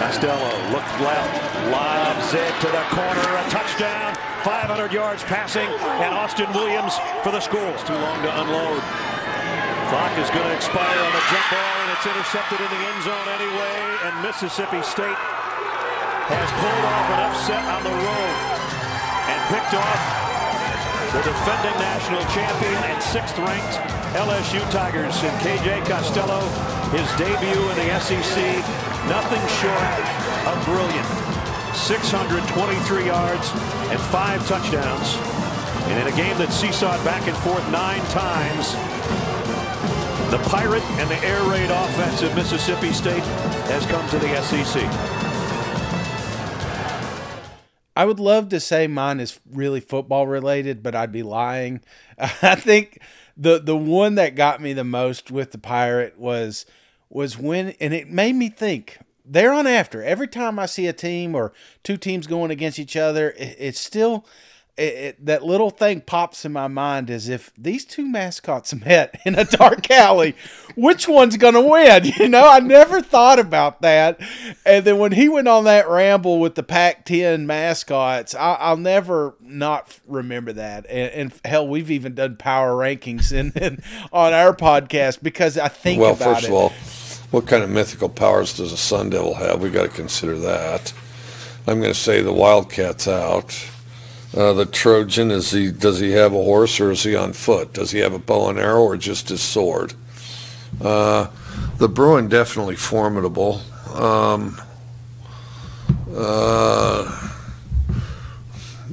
Costello 0.00 0.52
looked 0.72 0.96
left, 1.00 1.32
lobs 1.68 2.32
it 2.32 2.54
to 2.64 2.68
the 2.72 2.84
corner, 2.96 3.28
a 3.36 3.44
touchdown. 3.50 4.14
500 4.44 4.92
yards 4.92 5.24
passing, 5.24 5.68
and 5.68 6.14
Austin 6.14 6.50
Williams 6.52 6.94
for 7.22 7.32
the 7.32 7.40
score. 7.40 7.68
It's 7.76 7.84
too 7.84 7.92
long 7.92 8.22
to 8.22 8.40
unload. 8.40 9.17
Clock 9.88 10.12
is 10.20 10.28
going 10.28 10.44
to 10.44 10.52
expire 10.52 11.00
on 11.00 11.12
the 11.16 11.24
jump 11.32 11.48
ball, 11.48 11.76
and 11.80 11.88
it's 11.96 12.04
intercepted 12.04 12.60
in 12.60 12.68
the 12.68 12.82
end 12.92 13.00
zone 13.08 13.28
anyway. 13.40 13.76
And 14.04 14.12
Mississippi 14.20 14.84
State 14.84 15.16
has 16.28 16.48
pulled 16.60 16.84
off 16.92 17.06
an 17.08 17.20
upset 17.24 17.64
on 17.72 17.80
the 17.88 17.96
road 17.96 18.36
and 19.32 19.38
picked 19.48 19.72
off 19.72 20.02
the 21.16 21.24
defending 21.24 21.72
national 21.80 22.20
champion 22.36 22.76
and 22.84 23.00
sixth-ranked 23.00 23.80
LSU 24.12 24.60
Tigers. 24.68 25.16
And 25.24 25.32
KJ 25.40 25.80
Costello, 25.88 26.44
his 26.92 27.08
debut 27.16 27.56
in 27.72 27.76
the 27.80 27.88
SEC, 28.04 28.36
nothing 29.08 29.40
short 29.56 29.88
of 30.52 30.56
brilliant. 30.68 31.08
623 31.72 33.08
yards 33.08 33.48
and 33.88 34.00
five 34.12 34.44
touchdowns. 34.44 35.16
And 35.88 35.96
in 35.96 36.12
a 36.12 36.16
game 36.16 36.36
that 36.36 36.52
seesawed 36.52 37.00
back 37.08 37.24
and 37.24 37.36
forth 37.40 37.64
nine 37.72 38.04
times, 38.12 38.76
the 40.30 40.38
Pirate 40.50 40.82
and 40.82 41.08
the 41.08 41.18
air 41.24 41.42
raid 41.44 41.70
offense 41.70 42.20
of 42.20 42.34
Mississippi 42.34 42.92
State 42.92 43.22
has 43.70 43.86
come 43.86 44.06
to 44.10 44.18
the 44.18 44.42
SEC. 44.42 44.82
I 47.96 48.04
would 48.04 48.20
love 48.20 48.50
to 48.50 48.60
say 48.60 48.86
mine 48.86 49.20
is 49.20 49.40
really 49.50 49.80
football 49.80 50.26
related, 50.26 50.82
but 50.82 50.94
I'd 50.94 51.12
be 51.12 51.22
lying. 51.22 51.80
I 52.18 52.54
think 52.56 53.00
the 53.38 53.58
the 53.58 53.76
one 53.76 54.16
that 54.16 54.34
got 54.34 54.60
me 54.60 54.74
the 54.74 54.84
most 54.84 55.30
with 55.30 55.52
the 55.52 55.58
pirate 55.58 56.18
was 56.18 56.66
was 57.08 57.38
when 57.38 57.70
and 57.80 57.94
it 57.94 58.10
made 58.10 58.34
me 58.34 58.50
think 58.50 58.98
there 59.24 59.52
on 59.52 59.66
after 59.66 60.02
every 60.02 60.28
time 60.28 60.58
I 60.58 60.66
see 60.66 60.86
a 60.86 60.92
team 60.92 61.34
or 61.34 61.54
two 61.82 61.96
teams 61.96 62.26
going 62.26 62.50
against 62.50 62.78
each 62.78 62.96
other, 62.96 63.30
it, 63.30 63.56
it's 63.58 63.80
still 63.80 64.26
it, 64.78 64.94
it, 64.94 65.26
that 65.26 65.44
little 65.44 65.70
thing 65.70 66.00
pops 66.00 66.44
in 66.44 66.52
my 66.52 66.68
mind 66.68 67.10
as 67.10 67.28
if 67.28 67.52
these 67.58 67.84
two 67.84 68.06
mascots 68.06 68.72
met 68.86 69.20
in 69.26 69.34
a 69.34 69.44
dark 69.44 69.90
alley, 69.90 70.36
which 70.76 71.08
one's 71.08 71.36
going 71.36 71.54
to 71.54 71.60
win? 71.60 72.12
You 72.18 72.28
know, 72.28 72.48
I 72.48 72.58
never 72.58 73.00
thought 73.00 73.38
about 73.38 73.80
that. 73.82 74.20
And 74.66 74.84
then 74.84 74.98
when 74.98 75.12
he 75.12 75.28
went 75.28 75.46
on 75.46 75.64
that 75.64 75.88
ramble 75.88 76.40
with 76.40 76.56
the 76.56 76.62
Pac 76.62 77.04
10 77.04 77.46
mascots, 77.46 78.34
I, 78.34 78.70
will 78.70 78.76
never 78.76 79.36
not 79.40 80.00
remember 80.06 80.52
that. 80.54 80.86
And, 80.88 81.12
and, 81.12 81.40
hell, 81.44 81.68
we've 81.68 81.90
even 81.90 82.14
done 82.14 82.36
power 82.36 82.72
rankings 82.72 83.32
in, 83.32 83.52
in 83.52 83.82
on 84.12 84.32
our 84.32 84.54
podcast 84.54 85.22
because 85.22 85.56
I 85.56 85.68
think 85.68 86.00
well, 86.00 86.16
first 86.16 86.44
it. 86.44 86.48
of 86.48 86.54
all, 86.54 86.72
what 87.30 87.46
kind 87.46 87.62
of 87.62 87.70
mythical 87.70 88.08
powers 88.08 88.56
does 88.56 88.72
a 88.72 88.76
Sun 88.76 89.10
Devil 89.10 89.34
have? 89.34 89.60
We've 89.60 89.72
got 89.72 89.84
to 89.84 89.88
consider 89.88 90.38
that. 90.38 90.92
I'm 91.66 91.80
going 91.80 91.92
to 91.92 91.98
say 91.98 92.20
the 92.22 92.32
Wildcat's 92.32 93.06
out. 93.06 93.54
Uh, 94.36 94.52
the 94.52 94.66
Trojan 94.66 95.30
is 95.30 95.50
he? 95.50 95.70
Does 95.70 96.00
he 96.00 96.12
have 96.12 96.32
a 96.32 96.36
horse 96.36 96.80
or 96.80 96.90
is 96.90 97.02
he 97.02 97.16
on 97.16 97.32
foot? 97.32 97.72
Does 97.72 97.90
he 97.90 98.00
have 98.00 98.12
a 98.12 98.18
bow 98.18 98.50
and 98.50 98.58
arrow 98.58 98.82
or 98.82 98.96
just 98.96 99.30
his 99.30 99.40
sword? 99.40 99.94
Uh, 100.80 101.28
the 101.78 101.88
Bruin 101.88 102.28
definitely 102.28 102.76
formidable. 102.76 103.62
Um, 103.94 104.60
uh, 106.14 107.30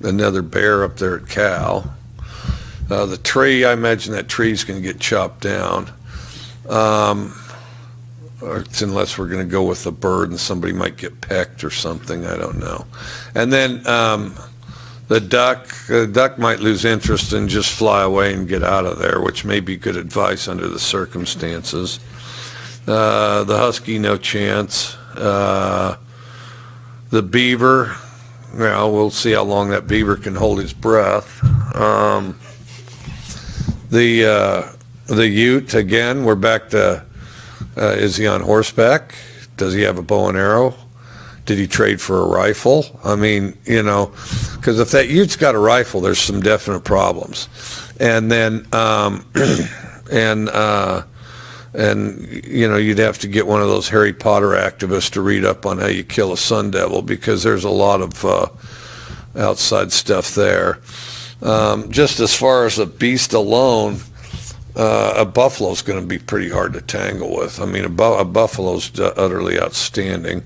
another 0.04 0.42
bear 0.42 0.84
up 0.84 0.98
there 0.98 1.18
at 1.18 1.28
Cal. 1.28 1.96
Uh, 2.90 3.06
the 3.06 3.18
tree, 3.18 3.66
I 3.66 3.74
imagine 3.74 4.14
that 4.14 4.28
tree's 4.28 4.64
going 4.64 4.82
to 4.82 4.88
get 4.88 5.00
chopped 5.00 5.42
down. 5.42 5.92
Um, 6.70 7.34
unless 8.42 9.18
we're 9.18 9.28
going 9.28 9.46
to 9.46 9.52
go 9.52 9.64
with 9.64 9.86
a 9.88 9.92
bird 9.92 10.30
and 10.30 10.40
somebody 10.40 10.74
might 10.74 10.98
get 10.98 11.20
pecked 11.22 11.64
or 11.64 11.72
something. 11.72 12.26
I 12.26 12.38
don't 12.38 12.60
know. 12.60 12.86
And 13.34 13.52
then 13.52 13.86
um, 13.88 14.36
the 15.08 15.20
duck, 15.20 15.68
the 15.88 16.08
duck 16.08 16.38
might 16.38 16.60
lose 16.60 16.84
interest 16.84 17.34
and 17.34 17.48
just 17.48 17.72
fly 17.72 18.04
away 18.04 18.34
and 18.34 18.48
get 18.48 18.64
out 18.64 18.86
of 18.86 18.98
there, 19.00 19.22
which 19.22 19.46
may 19.46 19.60
be 19.60 19.78
good 19.78 19.96
advice 19.96 20.48
under 20.48 20.68
the 20.68 20.80
circumstances. 20.80 22.00
Uh, 22.88 23.44
the 23.44 23.58
husky, 23.58 24.00
no 24.00 24.18
chance. 24.18 24.96
Uh, 25.16 25.98
the 27.10 27.22
beaver, 27.22 27.96
well, 28.56 28.92
we'll 28.92 29.12
see 29.12 29.32
how 29.32 29.44
long 29.44 29.70
that 29.70 29.88
beaver 29.88 30.16
can 30.16 30.36
hold 30.36 30.60
his 30.60 30.74
breath. 30.74 31.44
Um, 31.76 32.40
the 33.90 34.26
uh, 34.26 34.72
the 35.06 35.28
Ute 35.28 35.74
again, 35.76 36.26
we're 36.26 36.36
back 36.36 36.70
to 36.70 37.06
uh, 37.78 37.86
is 37.98 38.18
he 38.18 38.26
on 38.28 38.42
horseback? 38.42 39.16
Does 39.58 39.74
he 39.74 39.82
have 39.82 39.98
a 39.98 40.02
bow 40.02 40.30
and 40.30 40.38
arrow? 40.38 40.76
Did 41.46 41.60
he 41.60 41.68
trade 41.68 42.02
for 42.02 42.22
a 42.22 42.28
rifle? 42.28 43.00
I 43.04 43.16
mean, 43.16 43.58
you 43.66 43.84
know, 43.84 44.08
because 44.56 44.80
if 44.80 44.92
that 44.92 45.10
Ute's 45.10 45.36
got 45.36 45.54
a 45.54 45.60
rifle, 45.60 46.02
there's 46.02 46.20
some 46.20 46.42
definite 46.42 46.82
problems. 46.82 47.48
And 48.00 48.32
then, 48.32 48.68
um, 48.74 49.26
and 50.12 50.50
uh, 50.50 51.04
and 51.74 52.44
you 52.46 52.68
know, 52.68 52.78
you'd 52.78 52.98
have 52.98 53.20
to 53.20 53.28
get 53.28 53.46
one 53.46 53.62
of 53.62 53.68
those 53.68 53.90
Harry 53.90 54.14
Potter 54.14 54.50
activists 54.50 55.12
to 55.12 55.22
read 55.22 55.46
up 55.46 55.66
on 55.66 55.78
how 55.78 55.88
you 55.88 56.04
kill 56.04 56.34
a 56.34 56.38
sun 56.38 56.72
devil 56.72 57.02
because 57.02 57.44
there's 57.44 57.64
a 57.64 57.70
lot 57.70 58.02
of 58.02 58.26
uh, 58.26 58.48
outside 59.36 59.92
stuff 59.92 60.34
there. 60.34 60.80
Um, 61.42 61.92
just 61.92 62.20
as 62.20 62.34
far 62.34 62.66
as 62.66 62.80
a 62.80 62.86
beast 62.86 63.34
alone, 63.34 64.00
uh, 64.76 65.14
a 65.18 65.26
buffalo's 65.26 65.82
going 65.82 66.00
to 66.00 66.08
be 66.08 66.18
pretty 66.18 66.50
hard 66.50 66.74
to 66.74 66.82
tangle 66.82 67.36
with. 67.36 67.60
I 67.60 67.66
mean, 67.66 67.86
a, 67.86 67.90
bu- 67.90 68.20
a 68.20 68.26
buffalo's 68.26 68.98
utterly 69.00 69.60
outstanding. 69.60 70.44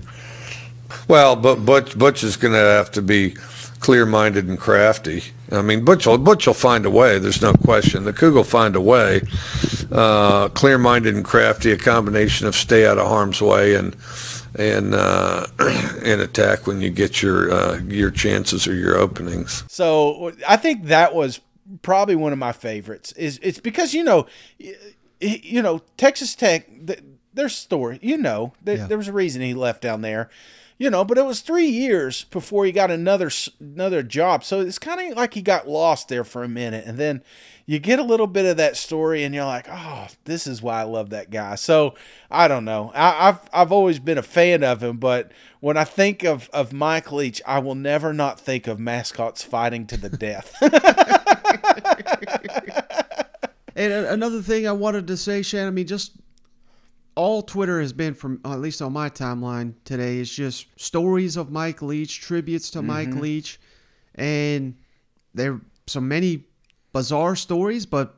Well, 1.08 1.36
but 1.36 1.64
Butch, 1.64 1.98
Butch 1.98 2.22
is 2.22 2.36
going 2.36 2.54
to 2.54 2.58
have 2.58 2.90
to 2.92 3.02
be 3.02 3.34
clear-minded 3.80 4.46
and 4.46 4.58
crafty. 4.58 5.24
I 5.50 5.62
mean, 5.62 5.84
Butch 5.84 6.06
will, 6.06 6.18
Butch 6.18 6.46
will 6.46 6.54
find 6.54 6.86
a 6.86 6.90
way. 6.90 7.18
There's 7.18 7.42
no 7.42 7.54
question. 7.54 8.04
The 8.04 8.12
Coug 8.12 8.34
will 8.34 8.44
find 8.44 8.76
a 8.76 8.80
way. 8.80 9.22
Uh, 9.90 10.48
clear-minded 10.50 11.14
and 11.14 11.24
crafty, 11.24 11.72
a 11.72 11.76
combination 11.76 12.46
of 12.46 12.54
stay 12.54 12.86
out 12.86 12.98
of 12.98 13.06
harm's 13.08 13.42
way 13.42 13.74
and 13.74 13.96
and 14.58 14.94
uh, 14.94 15.46
and 16.04 16.20
attack 16.20 16.66
when 16.66 16.80
you 16.80 16.90
get 16.90 17.22
your 17.22 17.50
uh, 17.52 17.78
your 17.80 18.10
chances 18.10 18.66
or 18.66 18.74
your 18.74 18.96
openings. 18.96 19.64
So 19.68 20.32
I 20.46 20.56
think 20.56 20.86
that 20.86 21.14
was 21.14 21.40
probably 21.82 22.16
one 22.16 22.32
of 22.32 22.38
my 22.38 22.52
favorites. 22.52 23.12
Is 23.12 23.38
it's 23.42 23.60
because 23.60 23.94
you 23.94 24.04
know, 24.04 24.26
you 25.20 25.62
know 25.62 25.82
Texas 25.96 26.34
Tech, 26.34 26.68
their 27.32 27.48
story. 27.48 27.98
You 28.02 28.18
know, 28.18 28.52
there, 28.62 28.76
yeah. 28.76 28.86
there 28.86 28.98
was 28.98 29.08
a 29.08 29.12
reason 29.12 29.42
he 29.42 29.54
left 29.54 29.82
down 29.82 30.02
there 30.02 30.30
you 30.80 30.88
know, 30.88 31.04
but 31.04 31.18
it 31.18 31.26
was 31.26 31.42
three 31.42 31.66
years 31.66 32.24
before 32.24 32.64
he 32.64 32.72
got 32.72 32.90
another 32.90 33.30
another 33.60 34.02
job. 34.02 34.42
So 34.42 34.60
it's 34.60 34.78
kind 34.78 35.12
of 35.12 35.16
like 35.16 35.34
he 35.34 35.42
got 35.42 35.68
lost 35.68 36.08
there 36.08 36.24
for 36.24 36.42
a 36.42 36.48
minute, 36.48 36.86
and 36.86 36.96
then 36.96 37.22
you 37.66 37.78
get 37.78 37.98
a 37.98 38.02
little 38.02 38.26
bit 38.26 38.46
of 38.46 38.56
that 38.56 38.78
story, 38.78 39.22
and 39.22 39.34
you're 39.34 39.44
like, 39.44 39.66
oh, 39.70 40.06
this 40.24 40.46
is 40.46 40.62
why 40.62 40.80
I 40.80 40.84
love 40.84 41.10
that 41.10 41.30
guy. 41.30 41.56
So 41.56 41.96
I 42.30 42.48
don't 42.48 42.64
know. 42.64 42.92
I, 42.94 43.26
have 43.26 43.46
I've 43.52 43.72
always 43.72 43.98
been 43.98 44.16
a 44.16 44.22
fan 44.22 44.64
of 44.64 44.82
him, 44.82 44.96
but 44.96 45.32
when 45.60 45.76
I 45.76 45.84
think 45.84 46.24
of 46.24 46.48
of 46.50 46.72
Mike 46.72 47.12
Leach, 47.12 47.42
I 47.46 47.58
will 47.58 47.74
never 47.74 48.14
not 48.14 48.40
think 48.40 48.66
of 48.66 48.80
mascots 48.80 49.42
fighting 49.42 49.86
to 49.88 49.98
the 49.98 50.08
death. 50.08 50.56
and 53.76 53.92
uh, 53.92 54.06
another 54.08 54.40
thing 54.40 54.66
I 54.66 54.72
wanted 54.72 55.06
to 55.08 55.18
say, 55.18 55.42
Shannon, 55.42 55.68
I 55.68 55.72
mean, 55.72 55.86
just 55.86 56.12
all 57.20 57.42
Twitter 57.42 57.82
has 57.82 57.92
been 57.92 58.14
from 58.14 58.40
at 58.46 58.60
least 58.60 58.80
on 58.80 58.94
my 58.94 59.10
timeline 59.10 59.74
today 59.84 60.16
is 60.16 60.34
just 60.34 60.66
stories 60.80 61.36
of 61.36 61.50
Mike 61.50 61.82
Leach, 61.82 62.18
tributes 62.18 62.70
to 62.70 62.78
mm-hmm. 62.78 62.86
Mike 62.86 63.14
Leach, 63.14 63.60
and 64.14 64.74
there 65.34 65.60
so 65.86 66.00
many 66.00 66.44
bizarre 66.94 67.36
stories, 67.36 67.84
but 67.84 68.14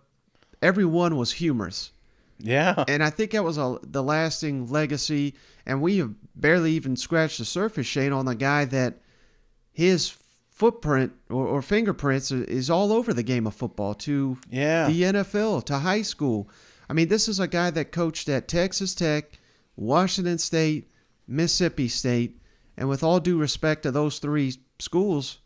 everyone 0.62 1.16
was 1.16 1.32
humorous. 1.32 1.90
Yeah, 2.38 2.84
and 2.86 3.02
I 3.02 3.10
think 3.10 3.32
that 3.32 3.42
was 3.42 3.58
a 3.58 3.76
the 3.82 4.04
lasting 4.04 4.68
legacy. 4.70 5.34
And 5.66 5.82
we 5.82 5.98
have 5.98 6.14
barely 6.36 6.70
even 6.72 6.94
scratched 6.94 7.38
the 7.38 7.44
surface, 7.44 7.88
Shane, 7.88 8.12
on 8.12 8.26
the 8.26 8.36
guy 8.36 8.66
that 8.66 9.00
his 9.72 10.16
footprint 10.50 11.12
or, 11.28 11.44
or 11.44 11.60
fingerprints 11.60 12.30
is 12.30 12.70
all 12.70 12.92
over 12.92 13.12
the 13.12 13.24
game 13.24 13.48
of 13.48 13.54
football 13.54 13.94
to 13.94 14.38
yeah. 14.48 14.86
the 14.86 15.02
NFL 15.02 15.64
to 15.64 15.78
high 15.78 16.02
school 16.02 16.48
I 16.92 16.94
mean, 16.94 17.08
this 17.08 17.26
is 17.26 17.40
a 17.40 17.48
guy 17.48 17.70
that 17.70 17.90
coached 17.90 18.28
at 18.28 18.48
Texas 18.48 18.94
Tech, 18.94 19.38
Washington 19.76 20.36
State, 20.36 20.90
Mississippi 21.26 21.88
State, 21.88 22.38
and 22.76 22.86
with 22.86 23.02
all 23.02 23.18
due 23.18 23.38
respect 23.38 23.84
to 23.84 23.90
those 23.90 24.18
three 24.18 24.56
schools, 24.78 25.38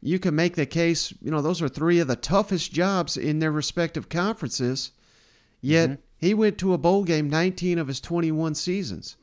you 0.00 0.20
can 0.20 0.36
make 0.36 0.54
the 0.54 0.64
case, 0.64 1.12
you 1.20 1.32
know, 1.32 1.42
those 1.42 1.60
are 1.60 1.68
three 1.68 1.98
of 1.98 2.06
the 2.06 2.14
toughest 2.14 2.72
jobs 2.72 3.16
in 3.16 3.40
their 3.40 3.50
respective 3.50 4.08
conferences. 4.08 4.92
Yet 5.60 5.90
mm-hmm. 5.90 6.02
he 6.18 6.34
went 6.34 6.56
to 6.58 6.72
a 6.72 6.78
bowl 6.78 7.02
game 7.02 7.28
19 7.28 7.80
of 7.80 7.88
his 7.88 8.00
21 8.00 8.54
seasons. 8.54 9.16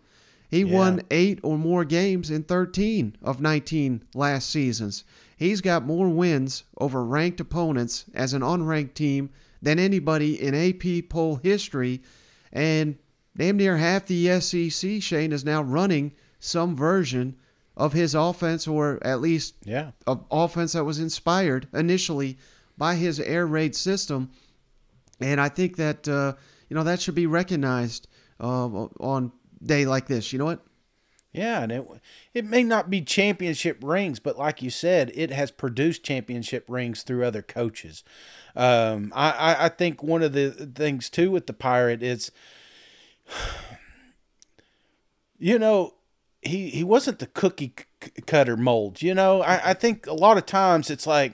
He 0.49 0.63
yeah. 0.63 0.75
won 0.77 1.01
eight 1.11 1.39
or 1.43 1.57
more 1.57 1.85
games 1.85 2.29
in 2.29 2.43
13 2.43 3.15
of 3.23 3.39
19 3.39 4.03
last 4.13 4.49
seasons. 4.49 5.05
He's 5.37 5.61
got 5.61 5.85
more 5.85 6.09
wins 6.09 6.65
over 6.77 7.05
ranked 7.05 7.39
opponents 7.39 8.03
as 8.13 8.33
an 8.33 8.41
unranked 8.41 8.95
team 8.95 9.29
than 9.63 9.79
anybody 9.79 10.39
in 10.39 10.53
AP 10.53 11.09
poll 11.09 11.37
history. 11.37 12.03
And 12.51 12.97
damn 13.35 13.57
near 13.57 13.77
half 13.77 14.05
the 14.05 14.39
SEC, 14.39 15.01
Shane, 15.01 15.31
is 15.31 15.43
now 15.43 15.63
running 15.63 16.11
some 16.39 16.75
version 16.75 17.37
of 17.75 17.93
his 17.93 18.13
offense, 18.13 18.67
or 18.67 18.99
at 19.01 19.21
least 19.21 19.55
yeah. 19.63 19.91
of 20.05 20.25
offense 20.29 20.73
that 20.73 20.83
was 20.83 20.99
inspired 20.99 21.67
initially 21.73 22.37
by 22.77 22.95
his 22.95 23.19
air 23.19 23.47
raid 23.47 23.75
system. 23.75 24.29
And 25.19 25.41
I 25.41 25.49
think 25.49 25.77
that 25.77 26.07
uh, 26.07 26.33
you 26.69 26.75
know 26.75 26.83
that 26.83 27.01
should 27.01 27.15
be 27.15 27.25
recognized 27.25 28.07
uh, 28.39 28.67
on 28.67 29.31
day 29.63 29.85
like 29.85 30.07
this. 30.07 30.33
You 30.33 30.39
know 30.39 30.45
what? 30.45 30.63
Yeah, 31.31 31.63
and 31.63 31.71
it 31.71 31.87
it 32.33 32.45
may 32.45 32.63
not 32.63 32.89
be 32.91 33.01
championship 33.01 33.79
rings, 33.81 34.19
but 34.19 34.37
like 34.37 34.61
you 34.61 34.69
said, 34.69 35.11
it 35.15 35.31
has 35.31 35.49
produced 35.49 36.03
championship 36.03 36.65
rings 36.67 37.01
through 37.01 37.25
other 37.25 37.41
coaches. 37.41 38.03
Um, 38.55 39.11
I, 39.15 39.65
I 39.65 39.69
think 39.69 40.03
one 40.03 40.21
of 40.21 40.33
the 40.33 40.51
things 40.51 41.09
too 41.09 41.31
with 41.31 41.47
the 41.47 41.53
pirate 41.53 42.03
is, 42.03 42.31
you 45.39 45.57
know, 45.57 45.95
he 46.41 46.69
he 46.69 46.83
wasn't 46.83 47.19
the 47.19 47.27
cookie 47.27 47.73
cutter 48.25 48.57
mold. 48.57 49.01
You 49.01 49.13
know, 49.15 49.41
I, 49.41 49.71
I 49.71 49.73
think 49.73 50.05
a 50.07 50.13
lot 50.13 50.37
of 50.37 50.45
times 50.45 50.89
it's 50.89 51.07
like, 51.07 51.33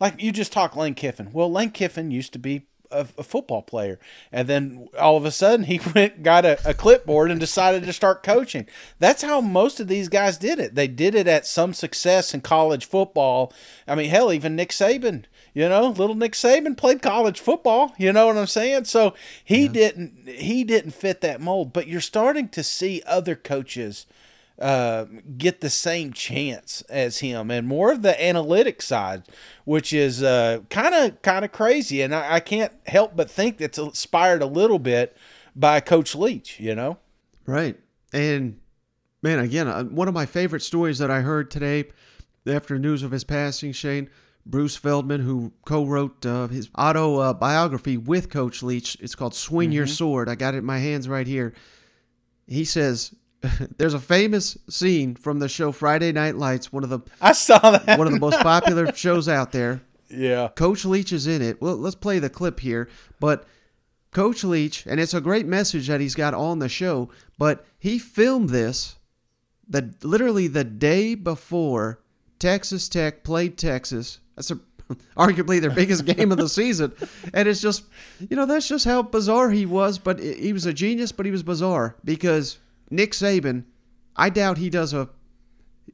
like 0.00 0.22
you 0.22 0.32
just 0.32 0.52
talk 0.52 0.76
Lane 0.76 0.94
Kiffin. 0.94 1.30
Well, 1.32 1.50
Lane 1.50 1.70
Kiffin 1.70 2.10
used 2.10 2.32
to 2.34 2.38
be 2.38 2.66
a, 2.90 3.06
a, 3.18 3.22
football 3.22 3.62
player. 3.62 3.98
And 4.32 4.48
then 4.48 4.88
all 4.98 5.16
of 5.16 5.24
a 5.24 5.30
sudden 5.30 5.66
he 5.66 5.80
went 5.94 6.22
got 6.22 6.44
a, 6.44 6.58
a, 6.68 6.74
clipboard 6.74 7.30
and 7.30 7.40
decided 7.40 7.84
to 7.84 7.92
start 7.92 8.22
coaching. 8.22 8.66
That's 8.98 9.22
how 9.22 9.40
most 9.40 9.80
of 9.80 9.88
these 9.88 10.08
guys 10.08 10.38
did 10.38 10.58
it. 10.58 10.74
They 10.74 10.88
did 10.88 11.14
it 11.14 11.28
at 11.28 11.46
some 11.46 11.74
success 11.74 12.34
in 12.34 12.40
college 12.40 12.86
football. 12.86 13.52
I 13.86 13.94
mean, 13.94 14.10
hell, 14.10 14.32
even 14.32 14.56
Nick 14.56 14.70
Saban 14.70 15.24
You 15.58 15.68
know, 15.68 15.88
little 15.88 16.14
Nick 16.14 16.34
Saban 16.34 16.76
played 16.76 17.02
college 17.02 17.40
football. 17.40 17.92
You 17.98 18.12
know 18.12 18.28
what 18.28 18.36
I'm 18.36 18.46
saying? 18.46 18.84
So 18.84 19.14
he 19.44 19.62
yeah. 19.62 19.72
didn't 19.72 20.28
he 20.28 20.62
didn't 20.62 20.92
fit 20.92 21.20
that 21.22 21.40
mold. 21.40 21.72
But 21.72 21.88
you're 21.88 22.00
starting 22.00 22.48
to 22.50 22.62
see 22.62 23.02
other 23.04 23.34
coaches 23.34 24.06
uh, 24.60 25.06
get 25.36 25.60
the 25.60 25.68
same 25.68 26.12
chance 26.12 26.82
as 26.82 27.18
him 27.18 27.50
and 27.50 27.66
more 27.66 27.90
of 27.90 28.02
the 28.02 28.24
analytic 28.24 28.80
side, 28.80 29.24
which 29.64 29.92
is 29.92 30.20
kind 30.70 30.94
of 30.94 31.20
kind 31.22 31.44
of 31.44 31.50
crazy. 31.50 32.02
And 32.02 32.14
I, 32.14 32.34
I 32.34 32.38
can't 32.38 32.72
help 32.86 33.16
but 33.16 33.28
think 33.28 33.58
that's 33.58 33.78
inspired 33.78 34.42
a 34.42 34.46
little 34.46 34.78
bit 34.78 35.16
by 35.56 35.80
Coach 35.80 36.14
Leach. 36.14 36.60
You 36.60 36.76
know, 36.76 36.98
right? 37.46 37.76
And 38.12 38.60
man, 39.22 39.40
again, 39.40 39.66
uh, 39.66 39.82
one 39.82 40.06
of 40.06 40.14
my 40.14 40.24
favorite 40.24 40.62
stories 40.62 40.98
that 40.98 41.10
I 41.10 41.22
heard 41.22 41.50
today 41.50 41.86
after 42.46 42.78
news 42.78 43.02
of 43.02 43.10
his 43.10 43.24
passing, 43.24 43.72
Shane. 43.72 44.08
Bruce 44.46 44.76
Feldman, 44.76 45.20
who 45.20 45.52
co-wrote 45.64 46.24
uh, 46.24 46.48
his 46.48 46.70
autobiography 46.76 47.96
with 47.96 48.30
Coach 48.30 48.62
Leach. 48.62 48.96
It's 49.00 49.14
called 49.14 49.34
"Swing 49.34 49.68
mm-hmm. 49.68 49.74
Your 49.74 49.86
Sword." 49.86 50.28
I 50.28 50.34
got 50.34 50.54
it 50.54 50.58
in 50.58 50.64
my 50.64 50.78
hands 50.78 51.08
right 51.08 51.26
here. 51.26 51.54
He 52.46 52.64
says 52.64 53.14
there's 53.78 53.94
a 53.94 54.00
famous 54.00 54.56
scene 54.68 55.14
from 55.14 55.38
the 55.38 55.48
show 55.48 55.72
Friday 55.72 56.12
Night 56.12 56.36
Lights, 56.36 56.72
one 56.72 56.84
of 56.84 56.90
the 56.90 57.00
I 57.20 57.32
saw 57.32 57.58
that 57.58 57.98
one 57.98 58.06
of 58.06 58.12
the 58.12 58.20
most 58.20 58.40
popular 58.42 58.92
shows 58.94 59.28
out 59.28 59.52
there. 59.52 59.82
Yeah, 60.10 60.48
Coach 60.48 60.84
Leach 60.84 61.12
is 61.12 61.26
in 61.26 61.42
it. 61.42 61.60
Well, 61.60 61.76
let's 61.76 61.96
play 61.96 62.18
the 62.18 62.30
clip 62.30 62.60
here, 62.60 62.88
but. 63.20 63.46
Coach 64.10 64.42
Leach, 64.42 64.86
and 64.86 64.98
it's 64.98 65.12
a 65.12 65.20
great 65.20 65.44
message 65.44 65.86
that 65.88 66.00
he's 66.00 66.14
got 66.14 66.32
on 66.32 66.60
the 66.60 66.68
show, 66.68 67.10
but 67.36 67.66
he 67.78 67.98
filmed 67.98 68.48
this 68.48 68.96
the 69.68 69.94
literally 70.02 70.48
the 70.48 70.64
day 70.64 71.14
before 71.14 72.00
Texas 72.38 72.88
Tech 72.88 73.22
played 73.22 73.58
Texas. 73.58 74.20
That's 74.38 74.52
a, 74.52 74.60
arguably 75.16 75.60
their 75.60 75.70
biggest 75.70 76.04
game 76.04 76.30
of 76.30 76.38
the 76.38 76.48
season, 76.48 76.92
and 77.34 77.48
it's 77.48 77.60
just 77.60 77.84
you 78.20 78.36
know 78.36 78.46
that's 78.46 78.68
just 78.68 78.84
how 78.84 79.02
bizarre 79.02 79.50
he 79.50 79.66
was. 79.66 79.98
But 79.98 80.20
he 80.20 80.52
was 80.52 80.64
a 80.64 80.72
genius, 80.72 81.10
but 81.10 81.26
he 81.26 81.32
was 81.32 81.42
bizarre 81.42 81.96
because 82.04 82.58
Nick 82.88 83.12
Saban, 83.12 83.64
I 84.14 84.30
doubt 84.30 84.58
he 84.58 84.70
does 84.70 84.94
a 84.94 85.08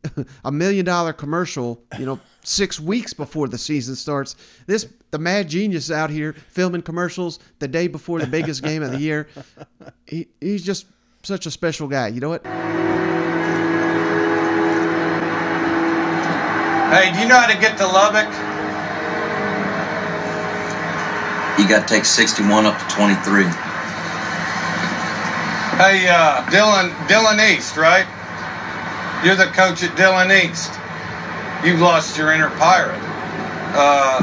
a 0.44 0.52
million 0.52 0.84
dollar 0.84 1.14
commercial, 1.14 1.82
you 1.98 2.04
know, 2.04 2.20
six 2.42 2.78
weeks 2.78 3.14
before 3.14 3.48
the 3.48 3.56
season 3.56 3.96
starts. 3.96 4.36
This 4.66 4.86
the 5.10 5.18
mad 5.18 5.48
genius 5.48 5.90
out 5.90 6.10
here 6.10 6.34
filming 6.50 6.82
commercials 6.82 7.38
the 7.60 7.68
day 7.68 7.88
before 7.88 8.18
the 8.18 8.26
biggest 8.26 8.62
game 8.62 8.82
of 8.82 8.90
the 8.90 8.98
year. 8.98 9.26
He, 10.06 10.28
he's 10.38 10.64
just 10.64 10.84
such 11.22 11.46
a 11.46 11.50
special 11.50 11.88
guy. 11.88 12.08
You 12.08 12.20
know 12.20 12.28
what? 12.28 13.13
Hey, 16.94 17.10
do 17.12 17.18
you 17.18 17.26
know 17.26 17.40
how 17.40 17.48
to 17.48 17.58
get 17.58 17.76
to 17.78 17.86
Lubbock? 17.88 18.30
You 21.58 21.68
got 21.68 21.88
to 21.88 21.92
take 21.92 22.04
61 22.04 22.66
up 22.66 22.78
to 22.78 22.94
23. 22.94 23.42
Hey, 25.74 26.06
uh, 26.06 26.48
Dillon, 26.50 26.94
Dillon 27.08 27.40
East, 27.50 27.76
right? 27.76 28.06
You're 29.24 29.34
the 29.34 29.46
coach 29.46 29.82
at 29.82 29.96
Dillon 29.96 30.30
East. 30.30 30.70
You've 31.66 31.80
lost 31.80 32.16
your 32.16 32.32
inner 32.32 32.50
pirate. 32.50 33.02
Uh, 33.74 34.22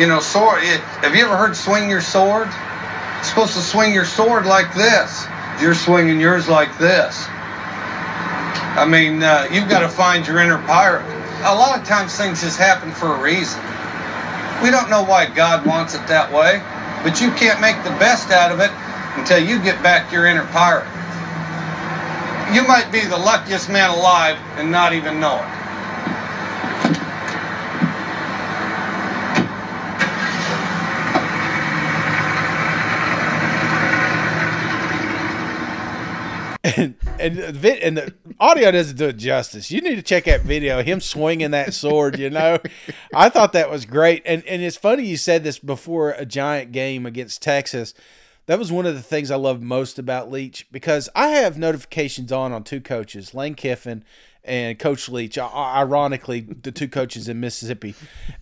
you 0.00 0.06
know, 0.06 0.20
sword. 0.20 0.60
It, 0.62 0.80
have 1.04 1.14
you 1.14 1.26
ever 1.26 1.36
heard 1.36 1.54
swing 1.54 1.90
your 1.90 2.00
sword? 2.00 2.48
You're 2.48 3.24
supposed 3.24 3.52
to 3.52 3.60
swing 3.60 3.92
your 3.92 4.06
sword 4.06 4.46
like 4.46 4.72
this. 4.72 5.26
You're 5.60 5.74
swinging 5.74 6.18
yours 6.18 6.48
like 6.48 6.78
this. 6.78 7.26
I 7.28 8.86
mean, 8.88 9.22
uh, 9.22 9.46
you've 9.52 9.68
got 9.68 9.80
to 9.80 9.88
find 9.90 10.26
your 10.26 10.38
inner 10.38 10.56
pirate. 10.66 11.17
A 11.44 11.54
lot 11.54 11.78
of 11.78 11.86
times 11.86 12.16
things 12.16 12.42
just 12.42 12.58
happen 12.58 12.90
for 12.90 13.14
a 13.14 13.20
reason. 13.20 13.60
We 14.62 14.70
don't 14.70 14.90
know 14.90 15.04
why 15.04 15.26
God 15.26 15.64
wants 15.64 15.94
it 15.94 16.04
that 16.08 16.32
way, 16.32 16.60
but 17.04 17.20
you 17.20 17.30
can't 17.32 17.60
make 17.60 17.76
the 17.84 17.94
best 17.98 18.30
out 18.32 18.50
of 18.50 18.58
it 18.58 18.72
until 19.16 19.38
you 19.38 19.62
get 19.62 19.80
back 19.82 20.12
your 20.12 20.26
inner 20.26 20.46
pirate. 20.46 20.88
You 22.52 22.66
might 22.66 22.90
be 22.90 23.04
the 23.04 23.16
luckiest 23.16 23.70
man 23.70 23.90
alive 23.90 24.36
and 24.56 24.72
not 24.72 24.92
even 24.94 25.20
know 25.20 25.36
it. 25.38 25.57
And 36.76 36.94
and 37.18 37.36
the, 37.36 37.84
and 37.84 37.96
the 37.96 38.14
audio 38.38 38.70
doesn't 38.70 38.96
do 38.96 39.08
it 39.08 39.16
justice. 39.16 39.70
You 39.70 39.80
need 39.80 39.96
to 39.96 40.02
check 40.02 40.24
that 40.24 40.42
video. 40.42 40.82
Him 40.82 41.00
swinging 41.00 41.52
that 41.52 41.74
sword. 41.74 42.18
You 42.18 42.30
know, 42.30 42.58
I 43.14 43.28
thought 43.28 43.52
that 43.52 43.70
was 43.70 43.84
great. 43.84 44.22
And 44.24 44.44
and 44.44 44.62
it's 44.62 44.76
funny 44.76 45.04
you 45.04 45.16
said 45.16 45.44
this 45.44 45.58
before 45.58 46.10
a 46.10 46.24
giant 46.24 46.72
game 46.72 47.06
against 47.06 47.42
Texas 47.42 47.94
that 48.48 48.58
was 48.58 48.72
one 48.72 48.86
of 48.86 48.94
the 48.94 49.02
things 49.02 49.30
I 49.30 49.36
loved 49.36 49.62
most 49.62 49.98
about 49.98 50.30
Leach 50.30 50.66
because 50.72 51.10
I 51.14 51.28
have 51.28 51.58
notifications 51.58 52.32
on 52.32 52.50
on 52.50 52.64
two 52.64 52.80
coaches, 52.80 53.34
Lane 53.34 53.54
Kiffin 53.54 54.04
and 54.42 54.78
Coach 54.78 55.06
Leach. 55.10 55.36
Ironically, 55.36 56.40
the 56.40 56.72
two 56.72 56.88
coaches 56.88 57.28
in 57.28 57.40
Mississippi, 57.40 57.94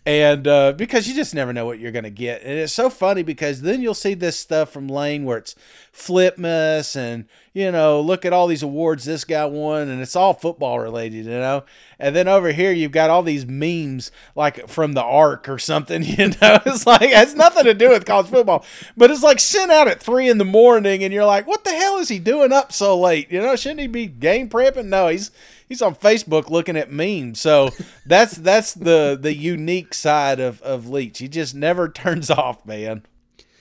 and 0.07 0.47
uh, 0.47 0.73
because 0.75 1.09
you 1.09 1.15
just 1.15 1.35
never 1.35 1.53
know 1.53 1.67
what 1.67 1.81
you're 1.81 1.91
going 1.91 2.05
to 2.05 2.11
get, 2.11 2.43
and 2.43 2.53
it's 2.53 2.73
so 2.73 2.89
funny 2.89 3.25
because 3.25 3.63
then 3.63 3.83
you'll 3.83 3.95
see 3.95 4.15
this 4.15 4.39
stuff 4.39 4.71
from 4.71 4.87
Lane 4.87 5.25
where 5.25 5.39
it's 5.39 5.57
Flipmas 5.93 6.95
and 6.95 7.27
you 7.57 7.73
know 7.73 8.03
look 8.03 8.27
at 8.27 8.35
all 8.35 8.47
these 8.47 8.63
awards 8.63 9.07
this 9.07 9.25
guy 9.25 9.47
won, 9.47 9.89
and 9.89 10.03
it's 10.03 10.15
all 10.15 10.35
football 10.35 10.79
related, 10.79 11.25
you 11.25 11.31
know. 11.31 11.65
And 11.99 12.15
then 12.15 12.29
over 12.29 12.53
here 12.53 12.71
you've 12.71 12.93
got 12.93 13.09
all 13.09 13.23
these 13.23 13.47
memes 13.47 14.11
like 14.35 14.69
from 14.69 14.93
the 14.93 15.03
Ark 15.03 15.49
or 15.49 15.59
something, 15.59 16.03
you 16.05 16.29
know. 16.29 16.59
It's 16.67 16.87
like 16.87 17.01
it 17.01 17.15
has 17.15 17.35
nothing 17.35 17.65
to 17.65 17.73
do 17.73 17.89
with 17.89 18.05
college 18.05 18.27
football, 18.27 18.63
but 18.95 19.11
it's 19.11 19.23
like 19.23 19.41
sent 19.41 19.73
out 19.73 19.89
at 19.89 20.03
three 20.03 20.29
in 20.29 20.37
the 20.37 20.45
morning, 20.45 21.03
and 21.03 21.15
you're 21.15 21.25
like, 21.25 21.47
what 21.47 21.65
the 21.65 21.71
hell 21.71 21.97
is 21.97 22.11
he 22.11 22.19
doing 22.19 22.53
up 22.53 22.73
so 22.73 23.01
late? 23.01 23.33
You 23.33 23.41
know, 23.41 23.57
shouldn't 23.57 23.81
he 23.81 23.87
be 23.87 24.07
game 24.07 24.51
prepping? 24.51 24.87
No, 24.87 25.09
he's 25.09 25.31
he's 25.67 25.81
on 25.81 25.95
Facebook 25.95 26.51
looking 26.51 26.77
at 26.77 26.93
memes. 26.93 27.41
So 27.41 27.71
that's 28.07 28.37
that's 28.37 28.75
the 28.75 29.19
the 29.19 29.35
unique 29.35 29.95
side 29.95 30.41
of 30.41 30.61
of 30.61 30.91
Leach. 30.91 31.21
He 31.21 31.29
just 31.29 31.55
never 31.55 31.89
turns 32.03 32.31
off, 32.31 32.67
man. 32.67 33.03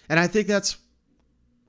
And 0.09 0.19
I 0.19 0.27
think 0.27 0.47
that's 0.47 0.75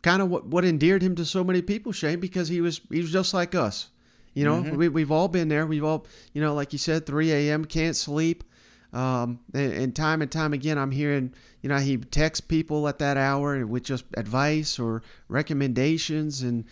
kind 0.07 0.23
of 0.23 0.31
what 0.31 0.47
what 0.47 0.65
endeared 0.65 1.03
him 1.03 1.17
to 1.17 1.25
so 1.25 1.43
many 1.43 1.61
people, 1.61 1.91
Shane, 1.91 2.21
because 2.21 2.47
he 2.49 2.61
was 2.61 2.81
he 2.91 3.01
was 3.01 3.11
just 3.11 3.35
like 3.35 3.57
us. 3.57 3.89
You 4.35 4.45
know, 4.45 4.63
mm-hmm. 4.63 4.77
we 4.77 4.89
we've 4.89 5.11
all 5.11 5.27
been 5.27 5.49
there. 5.49 5.67
We've 5.67 5.83
all 5.83 6.07
you 6.33 6.41
know, 6.41 6.55
like 6.55 6.73
you 6.73 6.79
said, 6.79 7.07
3 7.07 7.33
a.m. 7.33 7.65
can't 7.65 7.97
sleep. 7.97 8.45
Um, 8.93 9.41
and, 9.53 9.73
and, 9.73 9.97
time 9.97 10.23
and 10.23 10.31
time 10.31 10.55
again, 10.55 10.79
I'm 10.79 10.93
hearing, 10.93 11.35
you 11.61 11.69
know, 11.69 11.77
he 11.77 11.99
texts 11.99 12.41
people 12.41 12.89
at 12.89 12.99
that 13.01 13.19
hour 13.19 13.67
with 13.67 13.83
just 13.83 14.05
advice 14.17 14.79
or 14.79 15.03
recommendations, 15.29 16.41
and 16.41 16.65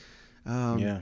um, 0.47 0.79
yeah, 0.79 1.01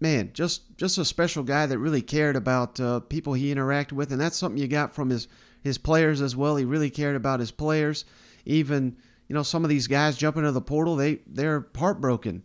man, 0.00 0.30
just 0.32 0.74
just 0.78 0.96
a 0.96 1.04
special 1.04 1.42
guy 1.42 1.66
that 1.66 1.78
really 1.78 2.02
cared 2.02 2.34
about 2.34 2.80
uh, 2.80 3.00
people 3.00 3.34
he 3.34 3.54
interacted 3.54 3.92
with, 3.92 4.10
and 4.10 4.20
that's 4.20 4.38
something 4.38 4.60
you 4.60 4.68
got 4.68 4.94
from 4.94 5.10
his 5.10 5.28
his 5.62 5.76
players 5.76 6.22
as 6.22 6.34
well. 6.34 6.56
He 6.56 6.64
really 6.64 6.90
cared 6.90 7.14
about 7.14 7.40
his 7.40 7.50
players. 7.50 8.06
Even 8.46 8.96
you 9.28 9.34
know 9.34 9.42
some 9.42 9.64
of 9.64 9.70
these 9.70 9.86
guys 9.86 10.16
jumping 10.16 10.42
into 10.42 10.52
the 10.52 10.60
portal, 10.60 10.96
they 10.96 11.20
they're 11.26 11.66
heartbroken. 11.76 12.42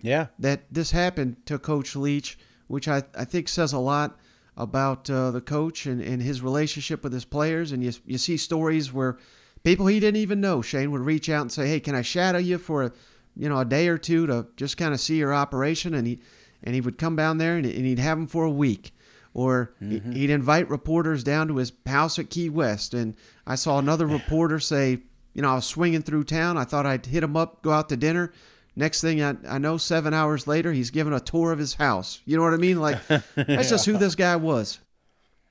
Yeah, 0.00 0.28
that 0.38 0.62
this 0.72 0.90
happened 0.90 1.36
to 1.46 1.58
Coach 1.58 1.94
Leach, 1.94 2.38
which 2.66 2.88
I 2.88 3.02
I 3.16 3.24
think 3.24 3.48
says 3.48 3.72
a 3.72 3.78
lot 3.78 4.18
about 4.56 5.08
uh, 5.08 5.30
the 5.30 5.40
coach 5.40 5.86
and, 5.86 6.00
and 6.00 6.20
his 6.20 6.42
relationship 6.42 7.02
with 7.02 7.12
his 7.12 7.24
players. 7.24 7.72
And 7.72 7.82
you 7.82 7.92
you 8.06 8.18
see 8.18 8.36
stories 8.36 8.92
where 8.92 9.18
people 9.62 9.86
he 9.86 10.00
didn't 10.00 10.20
even 10.20 10.40
know 10.40 10.62
Shane 10.62 10.90
would 10.90 11.02
reach 11.02 11.28
out 11.28 11.42
and 11.42 11.52
say, 11.52 11.68
"Hey, 11.68 11.80
can 11.80 11.94
I 11.94 12.02
shadow 12.02 12.38
you 12.38 12.58
for 12.58 12.84
a 12.84 12.92
you 13.36 13.48
know 13.48 13.58
a 13.58 13.64
day 13.64 13.88
or 13.88 13.98
two 13.98 14.26
to 14.26 14.46
just 14.56 14.76
kind 14.76 14.94
of 14.94 15.00
see 15.00 15.16
your 15.16 15.34
operation?" 15.34 15.94
And 15.94 16.06
he 16.06 16.20
and 16.62 16.74
he 16.74 16.80
would 16.80 16.98
come 16.98 17.16
down 17.16 17.38
there 17.38 17.56
and, 17.56 17.66
he'd 17.66 17.98
have 17.98 18.18
him 18.18 18.26
for 18.26 18.44
a 18.44 18.50
week. 18.50 18.94
Or 19.34 19.74
mm-hmm. 19.82 20.12
he'd 20.12 20.30
invite 20.30 20.68
reporters 20.68 21.24
down 21.24 21.48
to 21.48 21.56
his 21.56 21.72
house 21.86 22.18
at 22.18 22.30
Key 22.30 22.50
West. 22.50 22.92
And 22.92 23.16
I 23.46 23.54
saw 23.54 23.78
another 23.78 24.06
reporter 24.18 24.58
say, 24.58 25.00
you 25.34 25.42
know, 25.42 25.50
I 25.50 25.54
was 25.54 25.66
swinging 25.66 26.02
through 26.02 26.24
town. 26.24 26.58
I 26.58 26.64
thought 26.64 26.86
I'd 26.86 27.06
hit 27.06 27.22
him 27.22 27.36
up, 27.36 27.62
go 27.62 27.70
out 27.70 27.88
to 27.88 27.96
dinner. 27.96 28.32
Next 28.74 29.00
thing 29.00 29.22
I, 29.22 29.36
I 29.48 29.58
know, 29.58 29.76
seven 29.76 30.14
hours 30.14 30.46
later, 30.46 30.72
he's 30.72 30.90
giving 30.90 31.12
a 31.12 31.20
tour 31.20 31.52
of 31.52 31.58
his 31.58 31.74
house. 31.74 32.20
You 32.24 32.36
know 32.36 32.42
what 32.42 32.54
I 32.54 32.58
mean? 32.58 32.80
Like, 32.80 33.06
that's 33.08 33.28
yeah. 33.36 33.62
just 33.62 33.86
who 33.86 33.98
this 33.98 34.14
guy 34.14 34.36
was. 34.36 34.78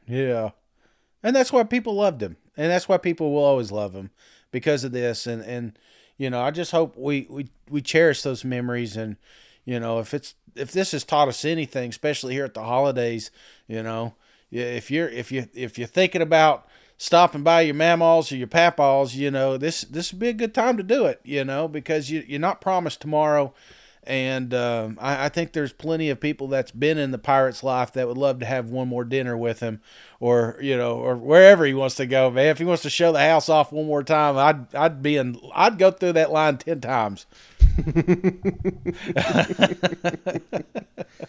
Yeah. 0.07 0.51
And 1.23 1.35
that's 1.35 1.53
why 1.53 1.63
people 1.63 1.95
loved 1.95 2.21
him. 2.21 2.37
And 2.57 2.71
that's 2.71 2.89
why 2.89 2.97
people 2.97 3.31
will 3.31 3.43
always 3.43 3.71
love 3.71 3.93
him 3.93 4.09
because 4.51 4.83
of 4.83 4.91
this. 4.91 5.27
And, 5.27 5.43
and 5.43 5.77
you 6.17 6.29
know, 6.29 6.41
I 6.41 6.51
just 6.51 6.71
hope 6.71 6.97
we, 6.97 7.27
we, 7.29 7.47
we 7.69 7.81
cherish 7.81 8.23
those 8.23 8.43
memories. 8.43 8.97
And, 8.97 9.17
you 9.65 9.79
know, 9.79 9.99
if 9.99 10.13
it's 10.13 10.35
if 10.55 10.71
this 10.71 10.91
has 10.91 11.03
taught 11.03 11.27
us 11.27 11.45
anything, 11.45 11.89
especially 11.89 12.33
here 12.33 12.45
at 12.45 12.53
the 12.53 12.63
holidays, 12.63 13.31
you 13.67 13.83
know, 13.83 14.15
if 14.51 14.91
you're 14.91 15.09
if 15.09 15.31
you 15.31 15.47
if 15.53 15.77
you're 15.77 15.87
thinking 15.87 16.21
about 16.21 16.67
stopping 17.01 17.41
by 17.41 17.61
your 17.61 17.73
mammals 17.73 18.31
or 18.31 18.35
your 18.35 18.45
papaws, 18.45 19.15
you 19.15 19.31
know, 19.31 19.57
this 19.57 19.81
this 19.81 20.13
would 20.13 20.19
be 20.19 20.29
a 20.29 20.33
good 20.33 20.53
time 20.53 20.77
to 20.77 20.83
do 20.83 21.05
it, 21.05 21.19
you 21.23 21.43
know, 21.43 21.67
because 21.67 22.11
you 22.11 22.23
you're 22.27 22.39
not 22.39 22.61
promised 22.61 23.01
tomorrow. 23.01 23.53
And 24.03 24.53
um, 24.53 24.97
I, 25.01 25.25
I 25.25 25.29
think 25.29 25.53
there's 25.53 25.73
plenty 25.73 26.09
of 26.09 26.19
people 26.19 26.47
that's 26.47 26.71
been 26.71 26.97
in 26.97 27.11
the 27.11 27.17
pirate's 27.17 27.63
life 27.63 27.93
that 27.93 28.07
would 28.07 28.17
love 28.17 28.39
to 28.39 28.45
have 28.45 28.69
one 28.69 28.87
more 28.87 29.03
dinner 29.03 29.35
with 29.35 29.61
him, 29.61 29.81
or 30.19 30.57
you 30.61 30.77
know, 30.77 30.93
or 30.93 31.15
wherever 31.15 31.65
he 31.65 31.73
wants 31.73 31.95
to 31.95 32.05
go. 32.05 32.29
Man, 32.29 32.47
if 32.47 32.59
he 32.59 32.65
wants 32.65 32.83
to 32.83 32.89
show 32.91 33.11
the 33.11 33.19
house 33.19 33.49
off 33.49 33.71
one 33.71 33.87
more 33.87 34.03
time, 34.03 34.37
I'd 34.37 34.75
I'd 34.75 35.01
be 35.01 35.17
in. 35.17 35.39
I'd 35.55 35.79
go 35.79 35.89
through 35.89 36.13
that 36.13 36.31
line 36.31 36.57
ten 36.57 36.81
times. 36.81 37.25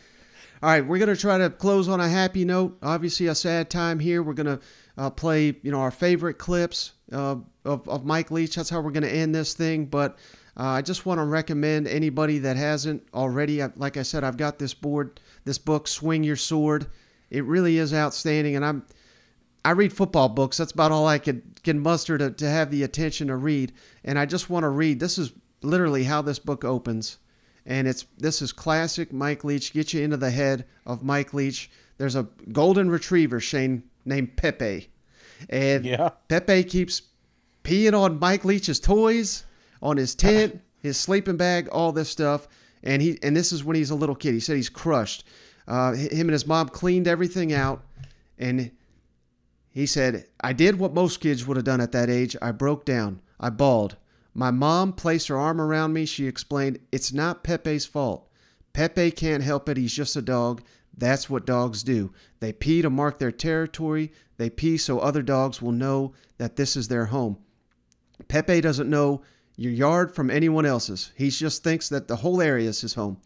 All 0.63 0.71
right, 0.71 0.87
we're 0.87 0.99
gonna 0.99 1.17
try 1.17 1.39
to 1.39 1.51
close 1.51 1.89
on 1.89 2.01
a 2.01 2.09
happy 2.09 2.45
note. 2.45 2.79
Obviously, 2.83 3.27
a 3.27 3.35
sad 3.35 3.69
time 3.69 3.99
here. 3.99 4.23
We're 4.23 4.35
gonna 4.35 4.61
uh, 4.97 5.11
play, 5.11 5.57
you 5.63 5.71
know, 5.71 5.81
our 5.81 5.91
favorite 5.91 6.39
clips 6.39 6.93
uh, 7.13 7.37
of 7.65 7.89
of 7.89 8.05
Mike 8.05 8.31
Leach. 8.31 8.57
That's 8.57 8.71
how 8.71 8.81
we're 8.81 8.91
gonna 8.91 9.07
end 9.07 9.35
this 9.35 9.55
thing. 9.55 9.87
But 9.87 10.19
uh, 10.57 10.65
I 10.65 10.83
just 10.83 11.07
want 11.07 11.19
to 11.19 11.25
recommend 11.25 11.89
anybody 11.89 12.39
that 12.41 12.57
hasn't 12.57 13.03
already. 13.15 13.63
Like 13.77 13.97
I 13.97 14.03
said, 14.03 14.25
I've 14.25 14.37
got 14.37 14.59
this 14.59 14.75
board, 14.75 15.21
this 15.45 15.59
book, 15.59 15.89
Swing 15.89 16.25
Your 16.25 16.37
Sword. 16.37 16.87
It 17.31 17.45
really 17.45 17.79
is 17.79 17.95
outstanding, 17.95 18.57
and 18.57 18.65
I'm. 18.65 18.87
I 19.65 19.71
read 19.71 19.93
football 19.93 20.29
books. 20.29 20.57
That's 20.57 20.73
about 20.73 20.91
all 20.91 21.07
I 21.07 21.19
could 21.19 21.63
can 21.63 21.79
muster 21.79 22.19
to, 22.19 22.33
to 22.33 22.49
have 22.49 22.73
the 22.73 22.83
attention 22.83 23.29
to 23.29 23.37
read. 23.37 23.73
And 24.03 24.19
I 24.19 24.27
just 24.27 24.51
want 24.51 24.65
to 24.65 24.69
read. 24.69 24.99
This 24.99 25.19
is 25.19 25.33
literally 25.63 26.03
how 26.03 26.21
this 26.21 26.41
book 26.41 26.65
opens 26.65 27.19
and 27.65 27.87
it's 27.87 28.07
this 28.19 28.43
is 28.43 28.53
classic 28.53 29.13
Mike 29.13 29.45
Leach. 29.45 29.73
Get 29.73 29.93
you 29.93 30.03
into 30.03 30.17
the 30.17 30.31
head 30.31 30.67
of 30.87 31.03
Mike 31.03 31.33
Leach. 31.33 31.71
There's 31.99 32.17
a 32.17 32.29
golden 32.51 32.91
retriever, 32.91 33.39
Shane, 33.39 33.85
named 34.05 34.37
Pepe, 34.37 34.89
and 35.49 35.85
Yeah. 35.85 36.11
Pepe 36.29 36.65
keeps 36.65 37.03
peeing 37.65 37.99
on 37.99 38.19
Mike 38.19 38.45
Leach's 38.45 38.81
toys, 38.81 39.45
on 39.81 39.97
his 39.97 40.15
tent, 40.15 40.61
his 40.81 40.97
sleeping 40.99 41.37
bag, 41.37 41.69
all 41.69 41.93
this 41.93 42.09
stuff. 42.09 42.49
And 42.83 43.01
he 43.01 43.19
and 43.23 43.37
this 43.37 43.53
is 43.53 43.63
when 43.63 43.77
he's 43.77 43.91
a 43.91 43.95
little 43.95 44.17
kid. 44.17 44.35
He 44.35 44.41
said 44.41 44.57
he's 44.57 44.69
crushed. 44.69 45.25
Uh, 45.69 45.93
him 45.93 46.23
and 46.23 46.33
his 46.33 46.47
mom 46.47 46.69
cleaned 46.69 47.07
everything 47.07 47.53
out, 47.53 47.85
and 48.37 48.73
he 49.71 49.87
said, 49.87 50.27
I 50.41 50.53
did 50.53 50.79
what 50.79 50.93
most 50.93 51.21
kids 51.21 51.47
would 51.47 51.57
have 51.57 51.65
done 51.65 51.81
at 51.81 51.93
that 51.93 52.11
age. 52.11 52.37
I 52.43 52.51
broke 52.51 52.85
down. 52.85 53.21
I 53.39 53.51
bawled. 53.51 53.97
My 54.35 54.51
mom 54.51 54.93
placed 54.93 55.29
her 55.29 55.37
arm 55.39 55.61
around 55.61 55.93
me. 55.93 56.05
She 56.07 56.27
explained, 56.27 56.79
It's 56.91 57.13
not 57.13 57.45
Pepe's 57.45 57.87
fault. 57.87 58.29
Pepe 58.73 59.11
can't 59.13 59.43
help 59.43 59.69
it. 59.69 59.77
He's 59.77 59.93
just 59.95 60.17
a 60.17 60.23
dog. 60.23 60.63
That's 60.97 61.31
what 61.31 61.47
dogs 61.47 61.83
do. 61.83 62.13
They 62.41 62.53
pee 62.53 62.83
to 62.83 62.91
mark 62.91 63.19
their 63.19 63.33
territory. 63.33 64.13
They 64.37 64.51
pee 64.51 64.77
so 64.77 64.99
other 64.99 65.23
dogs 65.23 65.63
will 65.63 65.73
know 65.73 66.13
that 66.39 66.57
this 66.57 66.77
is 66.77 66.89
their 66.89 67.07
home. 67.07 67.39
Pepe 68.29 68.61
doesn't 68.61 68.91
know 68.91 69.23
your 69.57 69.73
yard 69.73 70.15
from 70.15 70.31
anyone 70.31 70.67
else's. 70.67 71.13
He 71.17 71.31
just 71.31 71.63
thinks 71.63 71.89
that 71.89 72.09
the 72.09 72.17
whole 72.17 72.41
area 72.41 72.69
is 72.69 72.81
his 72.81 72.95
home. 72.95 73.19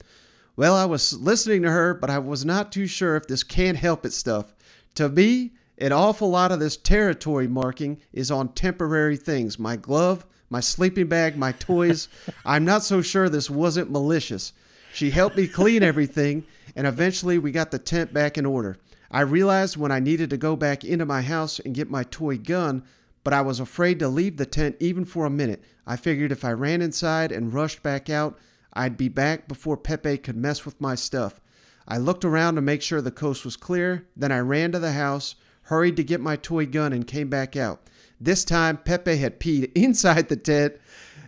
Well, 0.57 0.74
I 0.74 0.87
was 0.87 1.18
listening 1.18 1.62
to 1.62 1.70
her, 1.70 1.92
but 1.92 2.11
I 2.11 2.18
was 2.18 2.44
not 2.44 2.72
too 2.72 2.87
sure 2.87 3.16
if 3.16 3.26
this 3.26 3.42
can't 3.42 3.76
help 3.76 4.07
it 4.07 4.12
stuff. 4.12 4.55
To 4.94 5.09
me, 5.09 5.52
an 5.79 5.92
awful 5.92 6.31
lot 6.31 6.52
of 6.52 6.61
this 6.61 6.76
territory 6.76 7.46
marking 7.46 8.00
is 8.12 8.31
on 8.31 8.48
temporary 8.48 9.18
things 9.18 9.59
my 9.59 9.76
glove, 9.76 10.24
my 10.48 10.61
sleeping 10.61 11.09
bag, 11.09 11.37
my 11.37 11.52
toys. 11.52 12.09
I'm 12.44 12.64
not 12.64 12.83
so 12.83 13.02
sure 13.02 13.29
this 13.29 13.50
wasn't 13.50 13.90
malicious. 13.90 14.52
She 14.94 15.11
helped 15.11 15.37
me 15.37 15.46
clean 15.46 15.83
everything, 15.83 16.44
and 16.76 16.86
eventually 16.86 17.38
we 17.38 17.50
got 17.50 17.72
the 17.72 17.78
tent 17.78 18.12
back 18.12 18.38
in 18.38 18.46
order. 18.46 18.76
I 19.10 19.22
realized 19.22 19.76
when 19.76 19.90
I 19.90 19.98
needed 19.98 20.30
to 20.30 20.36
go 20.36 20.54
back 20.54 20.84
into 20.84 21.06
my 21.06 21.22
house 21.22 21.58
and 21.58 21.74
get 21.74 21.90
my 21.90 22.04
toy 22.04 22.36
gun, 22.36 22.84
but 23.24 23.32
I 23.32 23.40
was 23.40 23.58
afraid 23.58 23.98
to 24.00 24.08
leave 24.08 24.36
the 24.36 24.46
tent 24.46 24.76
even 24.78 25.04
for 25.04 25.24
a 25.24 25.30
minute. 25.30 25.64
I 25.86 25.96
figured 25.96 26.30
if 26.30 26.44
I 26.44 26.52
ran 26.52 26.82
inside 26.82 27.32
and 27.32 27.52
rushed 27.52 27.82
back 27.82 28.10
out, 28.10 28.38
I'd 28.72 28.96
be 28.96 29.08
back 29.08 29.48
before 29.48 29.76
Pepe 29.76 30.18
could 30.18 30.36
mess 30.36 30.66
with 30.66 30.80
my 30.80 30.94
stuff. 30.94 31.40
I 31.88 31.98
looked 31.98 32.24
around 32.24 32.56
to 32.56 32.60
make 32.60 32.82
sure 32.82 33.00
the 33.00 33.10
coast 33.10 33.44
was 33.44 33.56
clear, 33.56 34.06
then 34.16 34.30
I 34.30 34.40
ran 34.40 34.72
to 34.72 34.78
the 34.78 34.92
house, 34.92 35.36
hurried 35.62 35.96
to 35.96 36.04
get 36.04 36.20
my 36.20 36.36
toy 36.36 36.66
gun, 36.66 36.92
and 36.92 37.06
came 37.06 37.30
back 37.30 37.56
out. 37.56 37.80
This 38.20 38.44
time, 38.44 38.76
Pepe 38.78 39.16
had 39.16 39.40
peed 39.40 39.70
inside 39.74 40.28
the 40.28 40.36
tent. 40.36 40.74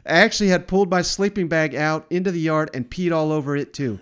I 0.04 0.18
actually 0.18 0.48
had 0.48 0.68
pulled 0.68 0.90
my 0.90 1.02
sleeping 1.02 1.48
bag 1.48 1.74
out 1.74 2.06
into 2.10 2.30
the 2.32 2.40
yard 2.40 2.70
and 2.74 2.90
peed 2.90 3.12
all 3.12 3.30
over 3.30 3.56
it 3.56 3.72
too. 3.72 4.00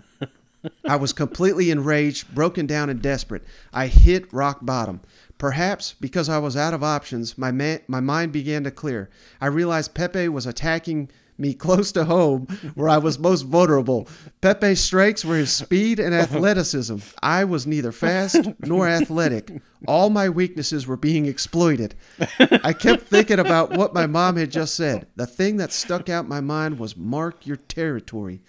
I 0.85 0.95
was 0.95 1.13
completely 1.13 1.69
enraged, 1.71 2.33
broken 2.33 2.65
down, 2.65 2.89
and 2.89 3.01
desperate. 3.01 3.43
I 3.73 3.87
hit 3.87 4.31
rock 4.33 4.59
bottom. 4.61 5.01
Perhaps 5.37 5.95
because 6.01 6.29
I 6.29 6.39
was 6.39 6.57
out 6.57 6.73
of 6.73 6.83
options, 6.83 7.37
my, 7.37 7.51
ma- 7.51 7.77
my 7.87 7.99
mind 7.99 8.31
began 8.31 8.63
to 8.63 8.71
clear. 8.71 9.09
I 9.39 9.47
realized 9.47 9.93
Pepe 9.93 10.29
was 10.29 10.45
attacking 10.47 11.09
me 11.37 11.53
close 11.53 11.91
to 11.93 12.05
home 12.05 12.47
where 12.75 12.89
I 12.89 12.97
was 12.97 13.19
most 13.27 13.43
vulnerable. 13.43 14.07
Pepe's 14.41 14.79
strengths 14.81 15.23
were 15.25 15.37
his 15.37 15.53
speed 15.53 15.99
and 15.99 16.13
athleticism. 16.13 16.97
I 17.21 17.43
was 17.43 17.67
neither 17.67 17.91
fast 17.91 18.37
nor 18.59 18.87
athletic. 18.87 19.61
All 19.87 20.09
my 20.09 20.29
weaknesses 20.29 20.87
were 20.87 20.97
being 20.97 21.25
exploited. 21.25 21.95
I 22.39 22.73
kept 22.73 23.03
thinking 23.03 23.39
about 23.39 23.71
what 23.71 23.93
my 23.93 24.07
mom 24.07 24.37
had 24.37 24.51
just 24.51 24.75
said. 24.75 25.07
The 25.15 25.27
thing 25.27 25.57
that 25.57 25.71
stuck 25.71 26.09
out 26.09 26.27
my 26.27 26.41
mind 26.41 26.79
was 26.79 26.97
mark 26.97 27.45
your 27.45 27.57
territory. 27.57 28.41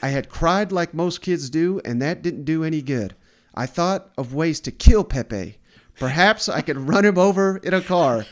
I 0.00 0.08
had 0.08 0.28
cried 0.28 0.70
like 0.70 0.94
most 0.94 1.20
kids 1.20 1.50
do, 1.50 1.80
and 1.84 2.00
that 2.00 2.22
didn't 2.22 2.44
do 2.44 2.62
any 2.62 2.82
good. 2.82 3.14
I 3.54 3.66
thought 3.66 4.10
of 4.16 4.34
ways 4.34 4.60
to 4.60 4.70
kill 4.70 5.04
Pepe. 5.04 5.58
Perhaps 5.98 6.48
I 6.48 6.62
could 6.62 6.78
run 6.78 7.04
him 7.04 7.18
over 7.18 7.58
in 7.58 7.74
a 7.74 7.80
car. 7.80 8.24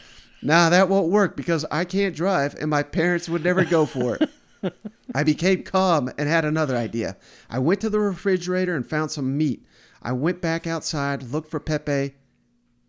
Nah, 0.42 0.70
that 0.70 0.88
won't 0.88 1.10
work 1.10 1.36
because 1.36 1.66
I 1.70 1.84
can't 1.84 2.16
drive 2.16 2.54
and 2.54 2.70
my 2.70 2.82
parents 2.82 3.28
would 3.28 3.44
never 3.44 3.64
go 3.64 3.86
for 3.86 4.16
it. 4.16 4.30
I 5.14 5.22
became 5.22 5.62
calm 5.62 6.10
and 6.16 6.28
had 6.28 6.44
another 6.44 6.76
idea. 6.76 7.16
I 7.48 7.58
went 7.58 7.80
to 7.82 7.90
the 7.90 8.00
refrigerator 8.00 8.74
and 8.74 8.86
found 8.86 9.10
some 9.10 9.36
meat. 9.36 9.66
I 10.02 10.12
went 10.12 10.40
back 10.40 10.66
outside, 10.66 11.24
looked 11.24 11.50
for 11.50 11.60
Pepe. 11.60 12.14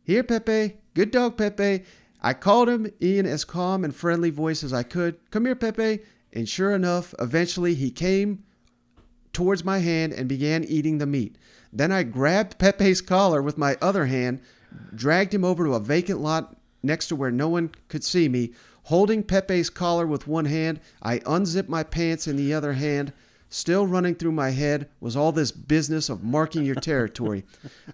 Here, 0.04 0.24
Pepe. 0.24 0.78
Good 0.94 1.12
dog, 1.12 1.38
Pepe. 1.38 1.84
I 2.22 2.34
called 2.34 2.70
him 2.70 2.92
in 3.00 3.26
as 3.26 3.44
calm 3.44 3.84
and 3.84 3.96
friendly 3.96 4.30
voice 4.30 4.64
as 4.64 4.74
I 4.74 4.84
could. 4.84 5.18
Come 5.32 5.46
here, 5.46 5.56
Pepe. 5.56 6.00
And 6.34 6.48
sure 6.48 6.72
enough, 6.72 7.14
eventually 7.20 7.76
he 7.76 7.92
came 7.92 8.44
towards 9.34 9.66
my 9.66 9.80
hand 9.80 10.14
and 10.14 10.30
began 10.30 10.64
eating 10.64 10.98
the 10.98 11.06
meat. 11.06 11.38
Then 11.74 11.92
I 11.92 12.04
grabbed 12.04 12.60
Pepe's 12.60 13.02
collar 13.02 13.42
with 13.42 13.58
my 13.58 13.78
other 13.82 14.06
hand, 14.06 14.42
dragged 14.94 15.34
him 15.34 15.44
over 15.44 15.66
to 15.66 15.74
a 15.74 15.80
vacant 15.80 16.20
lot 16.20 16.56
next 16.84 17.08
to 17.08 17.16
where 17.16 17.32
no 17.32 17.50
one 17.50 17.72
could 17.88 18.04
see 18.04 18.28
me. 18.30 18.52
Holding 18.84 19.24
Pepe's 19.24 19.70
collar 19.70 20.08
with 20.08 20.28
one 20.28 20.46
hand, 20.46 20.80
I 21.02 21.22
unzipped 21.26 21.70
my 21.70 21.84
pants 21.84 22.28
in 22.28 22.36
the 22.36 22.54
other 22.54 22.74
hand. 22.74 23.14
Still 23.54 23.86
running 23.86 24.16
through 24.16 24.32
my 24.32 24.52
head 24.52 24.88
was 25.02 25.16
all 25.16 25.34
this 25.34 25.52
business 25.52 26.08
of 26.10 26.24
marking 26.24 26.64
your 26.64 26.76
territory. 26.76 27.44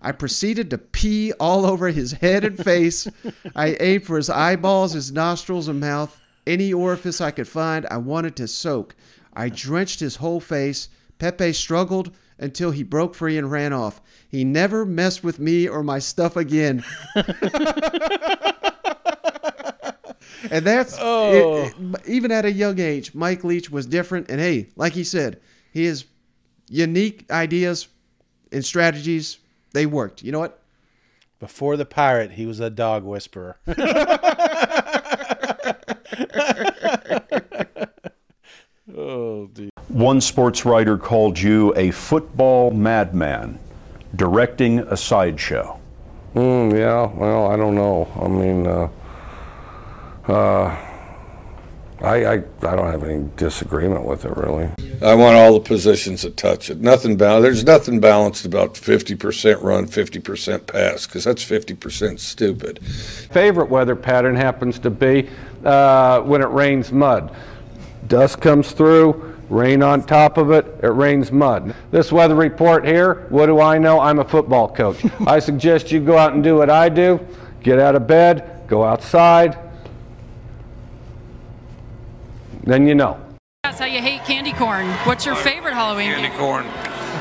I 0.02 0.12
proceeded 0.12 0.69
to 0.69 0.78
pee 0.78 1.34
all 1.39 1.65
over 1.65 1.88
his 1.88 2.12
head 2.13 2.45
and 2.45 2.63
face. 2.63 3.08
I 3.56 3.76
aimed 3.80 4.06
for 4.06 4.17
his 4.17 4.30
eyeballs, 4.30 4.93
his 4.93 5.12
nostrils, 5.12 5.67
and 5.67 5.80
mouth. 5.80 6.19
Any 6.45 6.71
orifice 6.71 7.19
I 7.19 7.32
could 7.32 7.47
find, 7.47 7.88
I 7.89 7.97
wanted 7.97 8.36
to 8.36 8.47
soak. 8.47 8.95
I 9.34 9.50
drenched 9.50 10.00
his 10.00 10.17
whole 10.17 10.39
face. 10.39 10.89
Pepe 11.17 11.54
struggled 11.54 12.12
until 12.38 12.69
he 12.69 12.84
broke 12.84 13.15
free 13.15 13.36
and 13.38 13.52
ran 13.52 13.73
off. 13.73 14.00
He 14.30 14.43
never 14.43 14.86
messed 14.86 15.23
with 15.23 15.39
me 15.39 15.67
or 15.67 15.82
my 15.82 15.97
stuff 15.97 16.36
again. 16.38 16.84
and 20.52 20.65
that's 20.65 20.95
Oh. 21.02 21.32
it- 21.65 21.73
it- 21.80 22.08
even 22.08 22.32
at 22.32 22.45
a 22.45 22.52
young 22.52 22.80
age. 22.80 23.13
Mike 23.13 23.43
Leach 23.43 23.69
was 23.69 23.86
different, 23.86 24.30
and 24.30 24.39
hey, 24.39 24.69
like 24.76 24.93
he 24.93 25.04
said, 25.04 25.39
his 25.71 26.06
unique 26.69 27.26
ideas 27.32 27.88
and 28.52 28.63
strategies 28.65 29.39
they 29.73 29.86
worked. 29.86 30.23
You 30.23 30.32
know 30.32 30.39
what? 30.39 30.60
Before 31.39 31.78
the 31.78 31.86
pirate, 31.86 32.32
he 32.32 32.45
was 32.45 32.60
a 32.60 32.69
dog 32.69 33.04
whisperer. 33.04 33.58
oh, 38.95 39.47
dear. 39.54 39.69
One 39.89 40.21
sports 40.21 40.65
writer 40.65 40.97
called 40.97 41.39
you 41.39 41.73
a 41.76 41.91
football 41.91 42.71
madman 42.71 43.60
directing 44.15 44.80
a 44.80 44.97
sideshow. 44.97 45.80
Mm, 46.36 46.78
yeah, 46.78 47.08
well, 47.15 47.47
I 47.52 47.56
don't 47.56 47.76
know. 47.76 48.08
I 48.21 48.28
mean, 48.28 48.67
uh, 48.67 48.89
uh, 50.28 50.76
I, 52.02 52.26
I, 52.26 52.34
I 52.34 52.76
don't 52.76 52.92
have 52.92 53.04
any 53.04 53.28
disagreement 53.38 54.06
with 54.06 54.26
it, 54.26 54.36
really. 54.38 54.70
I 55.02 55.16
want 55.16 55.36
all 55.36 55.54
the 55.54 55.60
positions 55.60 56.22
to 56.22 56.30
touch 56.30 56.70
it. 56.70 56.80
Nothing 56.80 57.18
bal- 57.18 57.42
There's 57.42 57.63
nothing 57.63 58.00
balanced 58.00 58.46
about 58.46 58.76
50% 58.76 59.63
run, 59.63 59.88
50% 59.88 60.68
pass, 60.68 61.08
because 61.08 61.24
that's 61.24 61.44
50% 61.44 62.20
stupid. 62.20 62.84
favorite 62.86 63.70
weather 63.70 63.96
pattern 63.96 64.36
happens 64.36 64.78
to 64.80 64.90
be 64.92 65.28
uh, 65.66 66.22
when 66.22 66.42
it 66.42 66.50
rains 66.50 66.92
mud. 66.92 67.36
Dust 68.08 68.42
comes 68.42 68.72
through, 68.72 69.36
rain 69.50 69.82
on 69.82 70.06
top 70.06 70.38
of 70.38 70.52
it, 70.52 70.66
it 70.84 70.88
rains 70.88 71.32
mud. 71.32 71.74
This 71.90 72.12
weather 72.12 72.36
report 72.36 72.86
here, 72.86 73.26
what 73.30 73.48
do 73.48 73.60
I 73.60 73.80
know? 73.80 74.00
I'm 74.00 74.20
a 74.20 74.26
football 74.26 74.68
coach. 74.74 75.04
I 75.26 75.40
suggest 75.40 75.92
you 75.92 76.00
go 76.00 76.18
out 76.18 76.34
and 76.34 76.44
do 76.44 76.56
what 76.56 76.70
I 76.70 76.90
do 76.90 77.20
get 77.63 77.80
out 77.80 77.96
of 77.96 78.08
bed, 78.08 78.63
go 78.68 78.84
outside, 78.84 79.58
then 82.67 82.88
you 82.88 82.95
know. 82.95 83.19
That's 83.63 83.80
how 83.80 83.86
you 83.86 84.01
hate 84.01 84.23
candy 84.23 84.53
corn. 84.53 84.88
What's 85.06 85.25
your 85.25 85.36
favorite 85.36 85.73
Halloween 85.73 86.12
Candy 86.12 86.30
candy? 86.30 86.38
corn. 86.38 86.65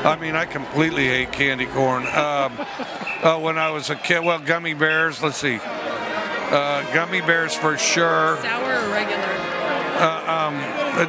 I 0.05 0.15
mean, 0.19 0.35
I 0.35 0.45
completely 0.45 1.07
hate 1.07 1.31
candy 1.31 1.65
corn. 1.65 2.03
Um, 2.07 2.53
uh, 3.23 3.39
when 3.39 3.57
I 3.57 3.71
was 3.71 3.89
a 3.89 3.95
kid, 3.95 4.23
well, 4.23 4.39
gummy 4.39 4.73
bears. 4.73 5.23
Let's 5.23 5.37
see, 5.37 5.59
uh, 5.61 6.93
gummy 6.93 7.21
bears 7.21 7.55
for 7.55 7.77
sure. 7.77 8.37
Sour 8.41 8.63
or 8.63 8.91
regular? 8.91 9.23
Uh, 9.99 10.47
um, 10.47 10.55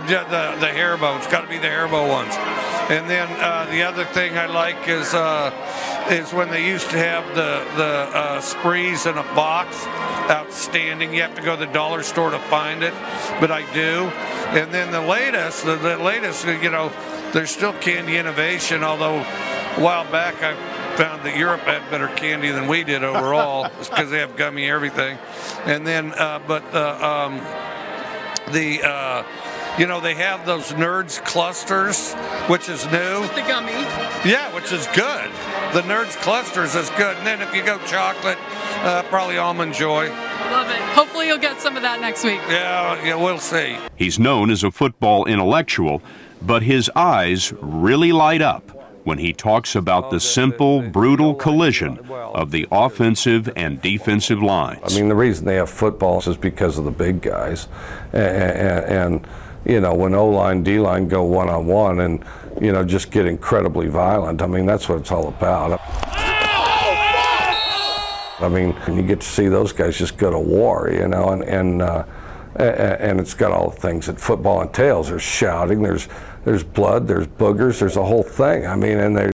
the 0.07 0.25
the, 0.25 0.57
the 0.61 0.73
Haribo. 0.73 1.19
It's 1.19 1.27
got 1.27 1.43
to 1.43 1.49
be 1.49 1.59
the 1.59 1.69
Haribo 1.69 2.09
ones. 2.09 2.35
And 2.91 3.09
then 3.09 3.29
uh, 3.39 3.67
the 3.71 3.83
other 3.83 4.07
thing 4.07 4.39
I 4.39 4.47
like 4.47 4.89
is 4.89 5.13
uh, 5.13 5.53
is 6.11 6.33
when 6.33 6.49
they 6.49 6.67
used 6.67 6.89
to 6.91 6.97
have 6.97 7.27
the 7.35 7.63
the 7.77 8.09
uh, 8.17 8.41
sprees 8.41 9.05
in 9.05 9.19
a 9.19 9.23
box. 9.35 9.77
Outstanding. 10.29 11.15
You 11.15 11.23
have 11.23 11.35
to 11.37 11.43
go 11.43 11.57
to 11.57 11.65
the 11.67 11.73
dollar 11.73 12.03
store 12.03 12.31
to 12.31 12.39
find 12.39 12.83
it, 12.83 12.93
but 13.41 13.51
I 13.51 13.63
do. 13.73 14.09
And 14.59 14.73
then 14.73 14.93
the 14.93 15.01
latest, 15.01 15.65
the, 15.65 15.77
the 15.77 15.97
latest, 15.97 16.47
you 16.47 16.71
know, 16.71 16.93
there's 17.33 17.51
still 17.51 17.73
candy 17.75 18.17
innovation. 18.17 18.85
Although 18.85 19.21
a 19.21 19.81
while 19.81 20.11
back 20.11 20.43
I 20.43 20.55
found 20.97 21.23
that 21.25 21.37
Europe 21.37 21.61
had 21.61 21.89
better 21.91 22.09
candy 22.09 22.51
than 22.51 22.67
we 22.69 22.85
did 22.85 23.05
overall, 23.05 23.71
because 23.79 24.11
they 24.11 24.19
have 24.19 24.37
gummy 24.37 24.69
everything. 24.69 25.17
And 25.65 25.87
then, 25.87 26.13
uh, 26.13 26.41
but 26.47 26.63
uh, 26.75 27.29
um, 27.31 27.41
the 28.53 28.83
uh, 28.83 29.25
you 29.79 29.87
know 29.87 30.01
they 30.01 30.15
have 30.15 30.45
those 30.45 30.73
nerds 30.73 31.25
clusters 31.25 32.15
which 32.49 32.69
is 32.69 32.85
new 32.87 32.91
The 33.29 33.45
gummy. 33.47 33.73
yeah 34.29 34.53
which 34.55 34.73
is 34.73 34.87
good 34.89 35.31
the 35.73 35.83
nerds 35.83 36.17
clusters 36.17 36.75
is 36.75 36.91
good 36.91 37.17
and 37.17 37.27
then 37.27 37.41
if 37.43 37.55
you 37.55 37.63
go 37.65 37.79
chocolate 37.87 38.39
uh, 38.85 39.03
probably 39.05 39.39
almond 39.39 39.75
joy 39.75 40.09
Love 40.51 40.71
it. 40.71 40.81
Hopefully 40.95 41.27
you'll 41.27 41.37
get 41.39 41.61
some 41.61 41.77
of 41.77 41.83
that 41.83 42.01
next 42.01 42.25
week. 42.25 42.41
yeah 42.49 43.05
yeah 43.05 43.15
we'll 43.15 43.39
see 43.39 43.77
He's 43.97 44.19
known 44.19 44.51
as 44.51 44.63
a 44.63 44.71
football 44.71 45.25
intellectual, 45.27 46.01
but 46.41 46.63
his 46.63 46.89
eyes 46.95 47.53
really 47.61 48.13
light 48.13 48.41
up 48.41 48.71
when 49.05 49.19
he 49.19 49.33
talks 49.33 49.75
about 49.75 50.11
the 50.11 50.21
simple, 50.21 50.83
brutal 50.83 51.35
collision 51.35 51.99
of 52.11 52.51
the 52.53 52.69
offensive 52.71 53.51
and 53.57 53.83
defensive 53.83 54.41
lines. 54.43 54.81
I 54.85 55.01
mean, 55.01 55.09
the 55.09 55.15
reason 55.17 55.47
they 55.47 55.57
have 55.57 55.69
footballs 55.71 56.29
is 56.29 56.37
because 56.37 56.79
of 56.79 56.85
the 56.85 56.91
big 56.93 57.23
guys. 57.23 57.69
And, 58.13 58.23
and, 58.23 58.85
and 58.85 59.27
you 59.65 59.81
know, 59.81 59.95
when 59.95 60.15
O 60.15 60.29
line, 60.29 60.63
D 60.63 60.79
line 60.79 61.09
go 61.09 61.25
one 61.25 61.49
on 61.49 61.67
one 61.67 62.01
and, 62.01 62.25
you 62.61 62.73
know, 62.73 62.85
just 62.85 63.11
get 63.11 63.27
incredibly 63.27 63.89
violent, 63.89 64.43
I 64.43 64.47
mean, 64.47 64.67
that's 64.67 64.89
what 64.89 64.99
it's 64.99 65.13
all 65.13 65.29
about. 65.29 65.81
I 68.41 68.49
mean, 68.49 68.77
you 68.87 69.03
get 69.03 69.21
to 69.21 69.27
see 69.27 69.49
those 69.49 69.73
guys 69.73 69.99
just 69.99 70.17
go 70.17 70.31
to 70.31 70.39
war, 70.39 70.91
you 70.93 71.09
know, 71.09 71.31
and, 71.31 71.43
and, 71.43 71.83
uh, 71.83 72.05
and 72.57 73.19
it's 73.21 73.35
got 73.35 73.53
all 73.53 73.71
the 73.71 73.81
things 73.81 74.07
that 74.07 74.21
football 74.21 74.63
entails. 74.63 75.09
There's 75.09 75.23
shouting, 75.23 75.83
there's 75.83 76.09
there's 76.45 76.65
blood, 76.65 77.07
there's 77.07 77.27
boogers, 77.27 77.79
there's 77.79 77.97
a 77.97 78.05
whole 78.05 78.23
thing. 78.23 78.67
I 78.67 78.75
mean, 78.75 78.99
and 78.99 79.15
they 79.15 79.27